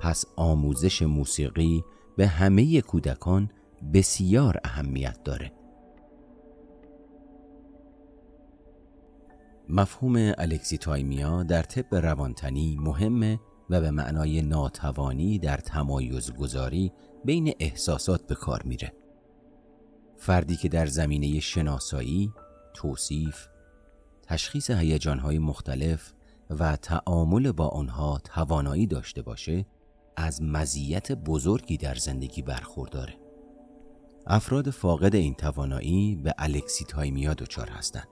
پس 0.00 0.24
آموزش 0.36 1.02
موسیقی 1.02 1.84
به 2.16 2.26
همه 2.26 2.80
کودکان 2.80 3.50
بسیار 3.94 4.60
اهمیت 4.64 5.22
داره 5.22 5.52
مفهوم 9.70 10.32
alexithymia 10.38 11.42
در 11.42 11.62
طب 11.62 11.94
روانتنی 11.94 12.76
مهمه 12.80 13.40
و 13.70 13.80
به 13.80 13.90
معنای 13.90 14.42
ناتوانی 14.42 15.38
در 15.38 15.56
تمایز 15.56 16.32
گذاری 16.32 16.92
بین 17.24 17.54
احساسات 17.60 18.26
به 18.26 18.34
کار 18.34 18.62
میره. 18.62 18.92
فردی 20.16 20.56
که 20.56 20.68
در 20.68 20.86
زمینه 20.86 21.40
شناسایی، 21.40 22.32
توصیف، 22.74 23.46
تشخیص 24.22 24.70
هیجانهای 24.70 25.38
مختلف 25.38 26.12
و 26.50 26.76
تعامل 26.76 27.52
با 27.52 27.68
آنها 27.68 28.20
توانایی 28.24 28.86
داشته 28.86 29.22
باشه 29.22 29.66
از 30.16 30.42
مزیت 30.42 31.12
بزرگی 31.12 31.76
در 31.76 31.94
زندگی 31.94 32.42
برخورداره. 32.42 33.14
افراد 34.26 34.70
فاقد 34.70 35.14
این 35.14 35.34
توانایی 35.34 36.16
به 36.16 36.34
alexithymia 36.38 37.34
دچار 37.34 37.68
هستند. 37.68 38.08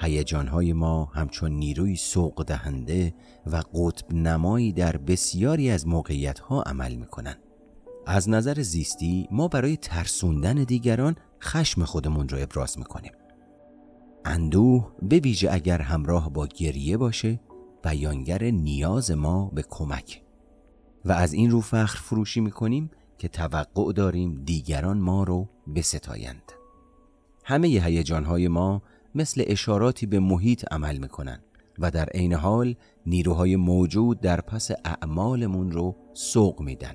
هیجانهای 0.00 0.72
ما 0.72 1.04
همچون 1.04 1.52
نیروی 1.52 1.96
سوق 1.96 2.44
دهنده 2.44 3.14
و 3.46 3.62
قطب 3.74 4.14
نمایی 4.14 4.72
در 4.72 4.96
بسیاری 4.96 5.70
از 5.70 5.86
موقعیت 5.86 6.38
ها 6.38 6.62
عمل 6.62 6.94
می‌کنن 6.94 7.36
از 8.06 8.28
نظر 8.28 8.62
زیستی 8.62 9.28
ما 9.30 9.48
برای 9.48 9.76
ترسوندن 9.76 10.54
دیگران 10.54 11.16
خشم 11.42 11.84
خودمون 11.84 12.28
رو 12.28 12.38
ابراز 12.40 12.78
می‌کنیم. 12.78 13.12
اندوه 14.24 14.92
به 15.02 15.18
ویژه 15.18 15.48
اگر 15.52 15.82
همراه 15.82 16.30
با 16.30 16.46
گریه 16.46 16.96
باشه 16.96 17.40
بیانگر 17.84 18.42
نیاز 18.44 19.10
ما 19.10 19.50
به 19.54 19.64
کمک. 19.70 20.22
و 21.04 21.12
از 21.12 21.32
این 21.32 21.50
رو 21.50 21.60
فخر 21.60 21.98
فروشی 21.98 22.40
می‌کنیم 22.40 22.90
که 23.18 23.28
توقع 23.28 23.92
داریم 23.92 24.42
دیگران 24.44 24.98
ما 24.98 25.24
رو 25.24 25.48
بستایند. 25.74 26.52
همه 27.44 27.68
هیجانهای 27.68 28.48
ما 28.48 28.82
مثل 29.14 29.44
اشاراتی 29.46 30.06
به 30.06 30.20
محیط 30.20 30.64
عمل 30.72 30.98
می‌کنن 30.98 31.40
و 31.78 31.90
در 31.90 32.04
عین 32.04 32.32
حال 32.32 32.74
نیروهای 33.06 33.56
موجود 33.56 34.20
در 34.20 34.40
پس 34.40 34.70
اعمالمون 34.84 35.70
رو 35.70 35.96
سوق 36.14 36.60
میدن. 36.60 36.94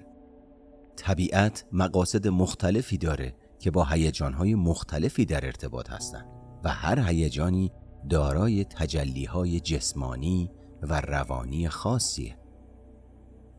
طبیعت 0.96 1.66
مقاصد 1.72 2.28
مختلفی 2.28 2.98
داره 2.98 3.34
که 3.60 3.72
با 3.72 3.84
هیجانهای 3.84 4.56
مختلفی 4.56 5.26
در 5.26 5.46
ارتباط 5.46 5.90
هستند 5.90 6.26
و 6.64 6.70
هر 6.70 7.10
هیجانی 7.10 7.72
دارای 8.10 8.64
تجلیهای 8.64 9.60
جسمانی 9.60 10.52
و 10.82 11.02
روانی 11.02 11.70
خاصیه. 11.70 12.38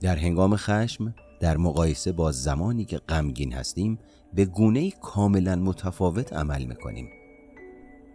در 0.00 0.16
هنگام 0.16 0.56
خشم 0.56 1.14
در 1.40 1.56
مقایسه 1.56 2.12
با 2.12 2.32
زمانی 2.32 2.84
که 2.84 2.98
غمگین 2.98 3.52
هستیم 3.52 3.98
به 4.34 4.44
گونه 4.44 4.90
کاملا 4.90 5.56
متفاوت 5.56 6.32
عمل 6.32 6.64
می‌کنیم. 6.64 7.08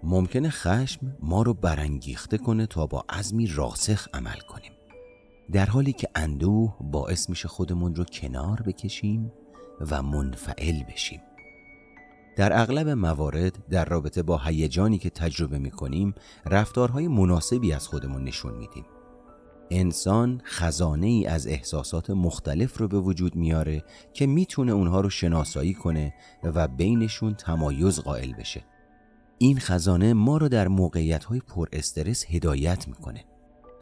ممکنه 0.04 0.50
خشم 0.50 1.18
ما 1.20 1.42
رو 1.42 1.54
برانگیخته 1.54 2.38
کنه 2.38 2.66
تا 2.66 2.88
با 2.88 3.06
عزمی 3.10 3.48
راسخ 3.48 4.08
عمل 4.14 4.40
کنیم. 4.40 4.72
در 5.52 5.66
حالی 5.66 5.94
که 5.94 6.08
اندوه 6.16 6.78
باعث 6.82 7.30
میشه 7.30 7.48
خودمون 7.48 7.96
رو 7.96 8.04
کنار 8.04 8.62
بکشیم 8.62 9.32
و 9.92 10.04
منفعل 10.04 10.84
بشیم. 10.84 11.22
در 12.38 12.62
اغلب 12.62 12.90
موارد 12.90 13.66
در 13.70 13.86
رابطه 13.86 14.24
با 14.24 14.38
هیجانی 14.38 14.98
که 14.98 15.10
تجربه 15.10 15.60
می‌کنیم 15.60 16.16
رفتارهای 16.46 17.08
مناسبی 17.08 17.74
از 17.74 17.88
خودمون 17.88 18.24
نشون 18.24 18.54
میدیم. 18.58 18.86
انسان 19.72 20.42
خزانه 20.46 21.08
ای 21.08 21.26
از 21.26 21.48
احساسات 21.48 22.10
مختلف 22.10 22.78
رو 22.78 22.88
به 22.88 23.00
وجود 23.00 23.36
میاره 23.36 23.84
که 24.14 24.28
می‌تونه 24.28 24.72
اونها 24.72 25.02
رو 25.02 25.10
شناسایی 25.10 25.74
کنه 25.74 26.14
و 26.44 26.68
بینشون 26.68 27.34
تمایز 27.34 28.00
قائل 28.00 28.34
بشه. 28.34 28.64
این 29.42 29.60
خزانه 29.60 30.14
ما 30.14 30.38
رو 30.38 30.50
در 30.50 30.68
موقعیت 30.68 31.24
های 31.24 31.40
پر 31.40 31.68
استرس 31.74 32.26
هدایت 32.30 32.88
می‌کنه. 32.88 33.26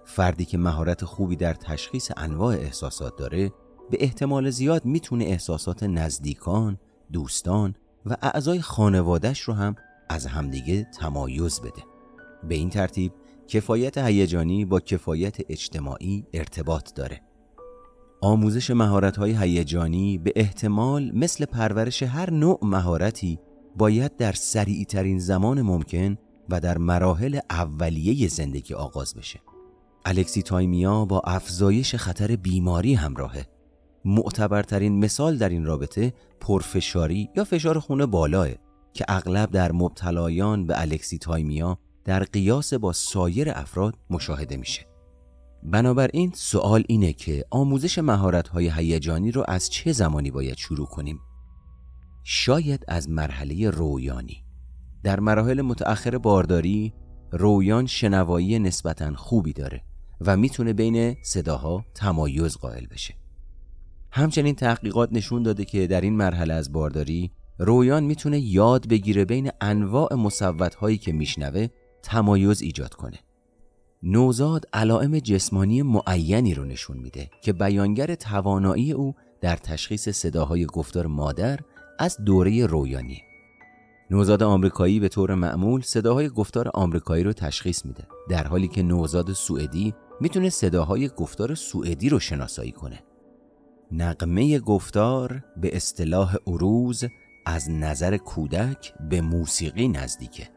فردی 0.05 0.45
که 0.45 0.57
مهارت 0.57 1.05
خوبی 1.05 1.35
در 1.35 1.53
تشخیص 1.53 2.11
انواع 2.17 2.55
احساسات 2.55 3.17
داره 3.17 3.51
به 3.91 3.97
احتمال 3.99 4.49
زیاد 4.49 4.85
می‌تونه 4.85 5.25
احساسات 5.25 5.83
نزدیکان، 5.83 6.77
دوستان 7.13 7.75
و 8.05 8.17
اعضای 8.21 8.61
خانوادش 8.61 9.41
رو 9.41 9.53
هم 9.53 9.75
از 10.09 10.25
همدیگه 10.25 10.83
تمایز 10.83 11.59
بده. 11.59 11.83
به 12.47 12.55
این 12.55 12.69
ترتیب 12.69 13.13
کفایت 13.47 13.97
هیجانی 13.97 14.65
با 14.65 14.79
کفایت 14.79 15.37
اجتماعی 15.49 16.25
ارتباط 16.33 16.93
داره. 16.93 17.21
آموزش 18.21 18.71
مهارت‌های 18.71 19.37
هیجانی 19.37 20.17
به 20.17 20.33
احتمال 20.35 21.11
مثل 21.13 21.45
پرورش 21.45 22.03
هر 22.03 22.31
نوع 22.31 22.59
مهارتی 22.61 23.39
باید 23.77 24.15
در 24.15 24.31
سریع 24.31 24.83
ترین 24.83 25.19
زمان 25.19 25.61
ممکن 25.61 26.17
و 26.49 26.59
در 26.59 26.77
مراحل 26.77 27.39
اولیه 27.49 28.27
زندگی 28.27 28.73
آغاز 28.73 29.15
بشه. 29.15 29.39
الکسی 30.05 30.41
تایمیا 30.41 31.05
با 31.05 31.19
افزایش 31.19 31.95
خطر 31.95 32.35
بیماری 32.35 32.93
همراهه. 32.93 33.45
معتبرترین 34.05 34.99
مثال 34.99 35.37
در 35.37 35.49
این 35.49 35.65
رابطه 35.65 36.13
پرفشاری 36.39 37.29
یا 37.35 37.43
فشار 37.43 37.79
خون 37.79 38.05
بالاه 38.05 38.49
که 38.93 39.05
اغلب 39.07 39.51
در 39.51 39.71
مبتلایان 39.71 40.67
به 40.67 40.81
الکسی 40.81 41.17
تایمیا 41.17 41.77
در 42.05 42.23
قیاس 42.23 42.73
با 42.73 42.93
سایر 42.93 43.49
افراد 43.49 43.95
مشاهده 44.09 44.57
میشه. 44.57 44.85
بنابراین 45.63 46.31
سوال 46.35 46.83
اینه 46.87 47.13
که 47.13 47.45
آموزش 47.49 47.99
مهارت‌های 47.99 48.69
هیجانی 48.69 49.31
رو 49.31 49.43
از 49.47 49.69
چه 49.69 49.91
زمانی 49.91 50.31
باید 50.31 50.57
شروع 50.57 50.87
کنیم؟ 50.87 51.19
شاید 52.29 52.85
از 52.87 53.09
مرحله 53.09 53.69
رویانی. 53.69 54.43
در 55.03 55.19
مراحل 55.19 55.61
متأخر 55.61 56.17
بارداری 56.17 56.93
رویان 57.31 57.85
شنوایی 57.85 58.59
نسبتا 58.59 59.15
خوبی 59.15 59.53
داره 59.53 59.81
و 60.21 60.37
می‌تونه 60.37 60.73
بین 60.73 61.15
صداها 61.21 61.85
تمایز 61.95 62.57
قائل 62.57 62.85
بشه. 62.85 63.13
همچنین 64.11 64.55
تحقیقات 64.55 65.09
نشون 65.13 65.43
داده 65.43 65.65
که 65.65 65.87
در 65.87 66.01
این 66.01 66.15
مرحله 66.15 66.53
از 66.53 66.71
بارداری 66.71 67.31
رویان 67.59 68.03
می‌تونه 68.03 68.39
یاد 68.39 68.87
بگیره 68.87 69.25
بین 69.25 69.51
انواع 69.61 70.13
مصوت 70.13 70.75
هایی 70.75 70.97
که 70.97 71.11
میشنوه 71.11 71.67
تمایز 72.03 72.61
ایجاد 72.61 72.93
کنه. 72.93 73.19
نوزاد 74.03 74.65
علائم 74.73 75.19
جسمانی 75.19 75.81
معینی 75.81 76.53
رو 76.53 76.65
نشون 76.65 76.97
میده 76.97 77.29
که 77.41 77.53
بیانگر 77.53 78.15
توانایی 78.15 78.91
او 78.91 79.15
در 79.41 79.55
تشخیص 79.55 80.09
صداهای 80.09 80.65
گفتار 80.65 81.07
مادر 81.07 81.59
از 81.99 82.17
دوره 82.25 82.65
رویانی. 82.65 83.23
نوزاد 84.11 84.43
آمریکایی 84.43 84.99
به 84.99 85.07
طور 85.07 85.35
معمول 85.35 85.81
صداهای 85.81 86.29
گفتار 86.29 86.71
آمریکایی 86.73 87.23
رو 87.23 87.33
تشخیص 87.33 87.85
میده 87.85 88.03
در 88.29 88.47
حالی 88.47 88.67
که 88.67 88.83
نوزاد 88.83 89.33
سوئدی 89.33 89.93
می‌تونه 90.21 90.49
صداهای 90.49 91.07
گفتار 91.07 91.55
سوئدی 91.55 92.09
رو 92.09 92.19
شناسایی 92.19 92.71
کنه. 92.71 93.03
نقمه 93.91 94.59
گفتار 94.59 95.43
به 95.57 95.75
اصطلاح 95.75 96.35
عروز 96.47 97.03
از 97.45 97.69
نظر 97.69 98.17
کودک 98.17 98.93
به 99.09 99.21
موسیقی 99.21 99.87
نزدیکه. 99.87 100.49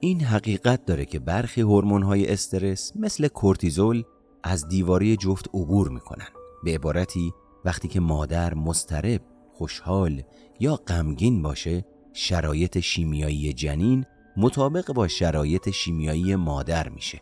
این 0.00 0.20
حقیقت 0.20 0.84
داره 0.84 1.04
که 1.04 1.18
برخی 1.18 1.60
های 1.60 2.32
استرس 2.32 2.92
مثل 2.96 3.28
کورتیزول 3.28 4.02
از 4.42 4.68
دیواری 4.68 5.16
جفت 5.16 5.48
عبور 5.54 5.88
می‌کنن. 5.88 6.28
به 6.64 6.74
عبارتی 6.74 7.32
وقتی 7.64 7.88
که 7.88 8.00
مادر 8.00 8.54
مسترب، 8.54 9.20
خوشحال 9.52 10.22
یا 10.60 10.76
غمگین 10.76 11.42
باشه 11.42 11.84
شرایط 12.12 12.80
شیمیایی 12.80 13.52
جنین 13.52 14.04
مطابق 14.36 14.92
با 14.92 15.08
شرایط 15.08 15.70
شیمیایی 15.70 16.36
مادر 16.36 16.88
میشه. 16.88 17.20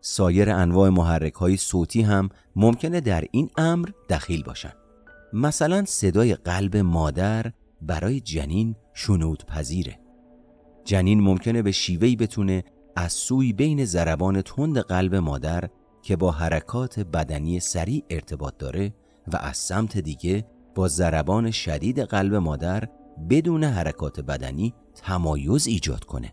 سایر 0.00 0.50
انواع 0.50 0.88
محرک 0.88 1.34
های 1.34 1.56
صوتی 1.56 2.02
هم 2.02 2.28
ممکنه 2.56 3.00
در 3.00 3.24
این 3.30 3.50
امر 3.56 3.88
دخیل 4.10 4.42
باشن. 4.42 4.72
مثلا 5.32 5.84
صدای 5.84 6.34
قلب 6.34 6.76
مادر 6.76 7.52
برای 7.82 8.20
جنین 8.20 8.76
شنود 8.94 9.46
پذیره 9.46 9.98
جنین 10.84 11.20
ممکنه 11.20 11.62
به 11.62 11.72
شیوهی 11.72 12.16
بتونه 12.16 12.64
از 12.96 13.12
سوی 13.12 13.52
بین 13.52 13.84
ضربان 13.84 14.42
تند 14.42 14.78
قلب 14.78 15.14
مادر 15.14 15.68
که 16.02 16.16
با 16.16 16.30
حرکات 16.30 17.00
بدنی 17.00 17.60
سریع 17.60 18.04
ارتباط 18.10 18.56
داره 18.58 18.94
و 19.32 19.36
از 19.36 19.56
سمت 19.56 19.98
دیگه 19.98 20.46
با 20.78 20.88
ضربان 20.88 21.50
شدید 21.50 22.00
قلب 22.00 22.34
مادر 22.34 22.88
بدون 23.30 23.64
حرکات 23.64 24.20
بدنی 24.20 24.74
تمایز 24.94 25.66
ایجاد 25.66 26.04
کنه. 26.04 26.32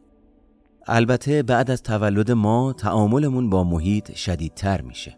البته 0.88 1.44
بعد 1.44 1.72
از 1.72 1.84
تولد 1.84 2.32
ما 2.32 2.74
تعاملمون 2.74 3.50
با 3.50 3.64
محیط 3.64 4.16
شدیدتر 4.16 4.82
میشه. 4.82 5.18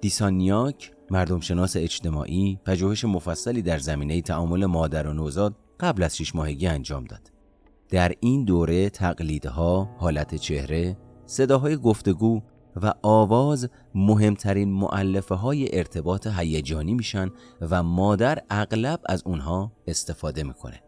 دیسانیاک 0.00 0.92
مردم 1.10 1.40
شناس 1.40 1.76
اجتماعی 1.76 2.58
پژوهش 2.64 3.04
مفصلی 3.04 3.62
در 3.62 3.78
زمینه 3.78 4.22
تعامل 4.22 4.66
مادر 4.66 5.06
و 5.06 5.12
نوزاد 5.12 5.54
قبل 5.80 6.02
از 6.02 6.16
شش 6.16 6.34
ماهگی 6.34 6.66
انجام 6.66 7.04
داد. 7.04 7.32
در 7.88 8.14
این 8.20 8.44
دوره 8.44 8.90
تقلیدها، 8.90 9.90
حالت 9.98 10.34
چهره، 10.34 10.96
صداهای 11.26 11.76
گفتگو 11.76 12.42
و 12.76 12.94
آواز 13.02 13.68
مهمترین 13.94 14.72
معلفه 14.72 15.34
های 15.34 15.78
ارتباط 15.78 16.26
هیجانی 16.26 16.94
میشن 16.94 17.30
و 17.60 17.82
مادر 17.82 18.38
اغلب 18.50 19.00
از 19.06 19.22
اونها 19.26 19.72
استفاده 19.86 20.42
می‌کنه. 20.42 20.82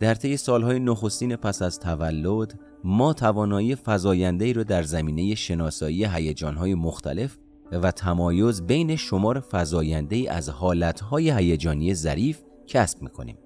در 0.00 0.14
طی 0.14 0.36
سالهای 0.36 0.78
نخستین 0.78 1.36
پس 1.36 1.62
از 1.62 1.80
تولد 1.80 2.60
ما 2.84 3.12
توانایی 3.12 3.74
فزاینده 3.74 4.44
ای 4.44 4.52
رو 4.52 4.64
در 4.64 4.82
زمینه 4.82 5.34
شناسایی 5.34 6.04
هیجانهای 6.04 6.74
مختلف 6.74 7.38
و 7.72 7.90
تمایز 7.90 8.62
بین 8.62 8.96
شمار 8.96 9.44
فزاینده 9.50 10.16
ای 10.16 10.28
از 10.28 10.48
حالتهای 10.48 11.30
هیجانی 11.30 11.94
ظریف 11.94 12.42
کسب 12.66 13.02
می‌کنیم. 13.02 13.38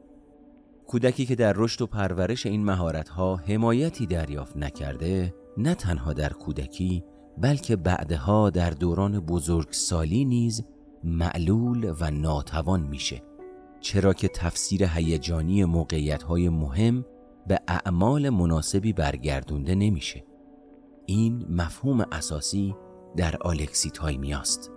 کودکی 0.87 1.27
که 1.27 1.35
در 1.35 1.53
رشد 1.53 1.83
و 1.83 1.87
پرورش 1.87 2.47
این 2.47 2.65
مهارت‌ها 2.65 3.37
حمایتی 3.37 4.07
دریافت 4.07 4.57
نکرده 4.57 5.35
نه 5.57 5.75
تنها 5.75 6.13
در 6.13 6.33
کودکی 6.33 7.05
بلکه 7.41 7.77
بعدها 7.77 8.51
در 8.51 8.71
دوران 8.71 9.21
بزرگسالی 9.21 10.25
نیز 10.25 10.65
معلول 11.05 11.95
و 12.01 12.11
ناتوان 12.11 12.81
میشه. 12.81 13.23
چرا 13.81 14.13
که 14.13 14.29
تفسیر 14.29 14.85
هیجانی 14.85 15.65
موقعیت‌های 15.65 16.49
مهم 16.49 17.05
به 17.47 17.61
اعمال 17.69 18.31
مناسبی 18.31 18.93
برگردونده 18.93 19.75
نمیشه. 19.75 20.25
این 21.07 21.47
مفهوم 21.49 22.01
اساسی 22.13 22.75
در 23.17 23.37
آلکسیتایمیاست 23.37 24.71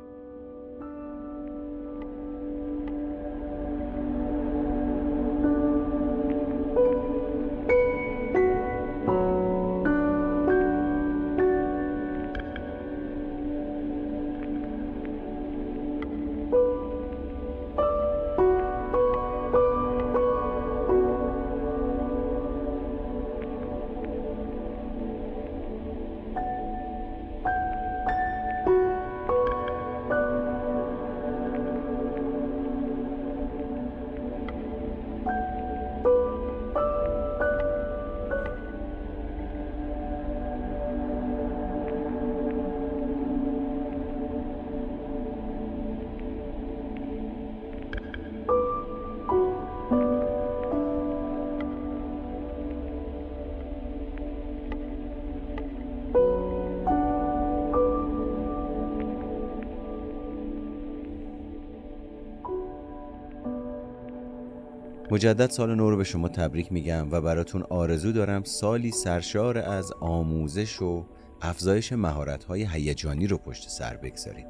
مجدد 65.14 65.50
سال 65.50 65.76
نو 65.76 65.90
رو 65.90 65.98
به 65.98 66.04
شما 66.04 66.28
تبریک 66.28 66.72
میگم 66.72 67.12
و 67.12 67.22
براتون 67.22 67.64
آرزو 67.64 68.12
دارم 68.12 68.44
سالی 68.44 68.92
سرشار 68.92 69.58
از 69.58 69.92
آموزش 70.00 70.82
و 70.82 71.06
افزایش 71.42 71.94
مهارت‌های 71.94 72.68
هیجانی 72.72 73.28
رو 73.28 73.38
پشت 73.38 73.70
سر 73.70 73.98
بگذارید. 73.98 74.48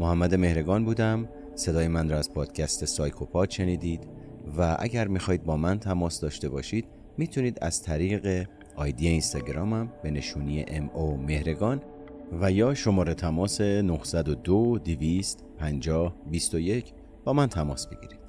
محمد 0.00 0.34
مهرگان 0.34 0.84
بودم. 0.84 1.28
صدای 1.54 1.88
من 1.88 2.08
را 2.08 2.18
از 2.18 2.32
پادکست 2.32 2.84
سایکوپات 2.84 3.50
شنیدید 3.50 4.08
و 4.58 4.76
اگر 4.78 5.08
می‌خواید 5.08 5.44
با 5.44 5.56
من 5.56 5.78
تماس 5.78 6.20
داشته 6.20 6.48
باشید 6.48 6.84
می‌تونید 7.18 7.58
از 7.60 7.82
طریق 7.82 8.46
آیدی 8.76 9.08
اینستاگرامم 9.08 9.92
به 10.02 10.10
نشونی 10.10 10.64
ام 10.68 10.90
او 10.94 11.16
مهرگان 11.16 11.82
و 12.40 12.52
یا 12.52 12.74
شماره 12.74 13.14
تماس 13.14 13.60
902 13.60 14.78
200 14.78 15.44
50 15.58 16.14
21 16.30 16.92
با 17.24 17.32
من 17.32 17.46
تماس 17.46 17.86
بگیرید. 17.86 18.21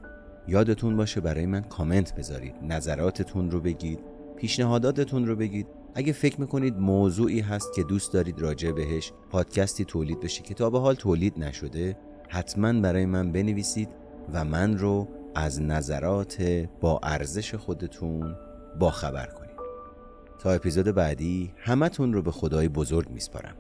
یادتون 0.48 0.98
باشه 0.98 1.22
برای 1.22 1.46
من 1.46 1.62
کامنت 1.62 2.16
بذارید 2.16 2.56
نظراتتون 2.62 3.52
رو 3.52 3.60
بگید 3.60 4.00
پیشنهاداتتون 4.38 5.28
رو 5.28 5.36
بگید. 5.36 5.68
اگه 5.96 6.14
فکر 6.14 6.42
می‌کنید 6.42 6.78
موضوعی 6.78 7.40
هست 7.40 7.74
که 7.74 7.84
دوست 7.84 8.14
دارید 8.14 8.42
راجع 8.42 8.72
بهش 8.72 9.12
پادکستی 9.30 9.86
تولید 9.86 10.20
بشه 10.20 10.42
که 10.42 10.54
تا 10.54 10.70
به 10.70 10.80
حال 10.80 10.96
تولید 10.96 11.34
نشده 11.38 11.98
حتما 12.30 12.74
برای 12.74 13.06
من 13.06 13.32
بنویسید 13.32 13.90
و 14.34 14.46
من 14.46 14.78
رو 14.78 15.08
از 15.36 15.62
نظرات 15.62 16.68
با 16.82 17.00
ارزش 17.04 17.56
خودتون 17.56 18.36
با 18.80 18.92
خبر 18.92 19.26
کنید. 19.26 19.54
تا 20.40 20.52
اپیزود 20.52 20.86
بعدی 20.86 21.54
همتون 21.58 22.14
رو 22.14 22.22
به 22.22 22.32
خدای 22.32 22.68
بزرگ 22.68 23.10
میسپارم. 23.10 23.56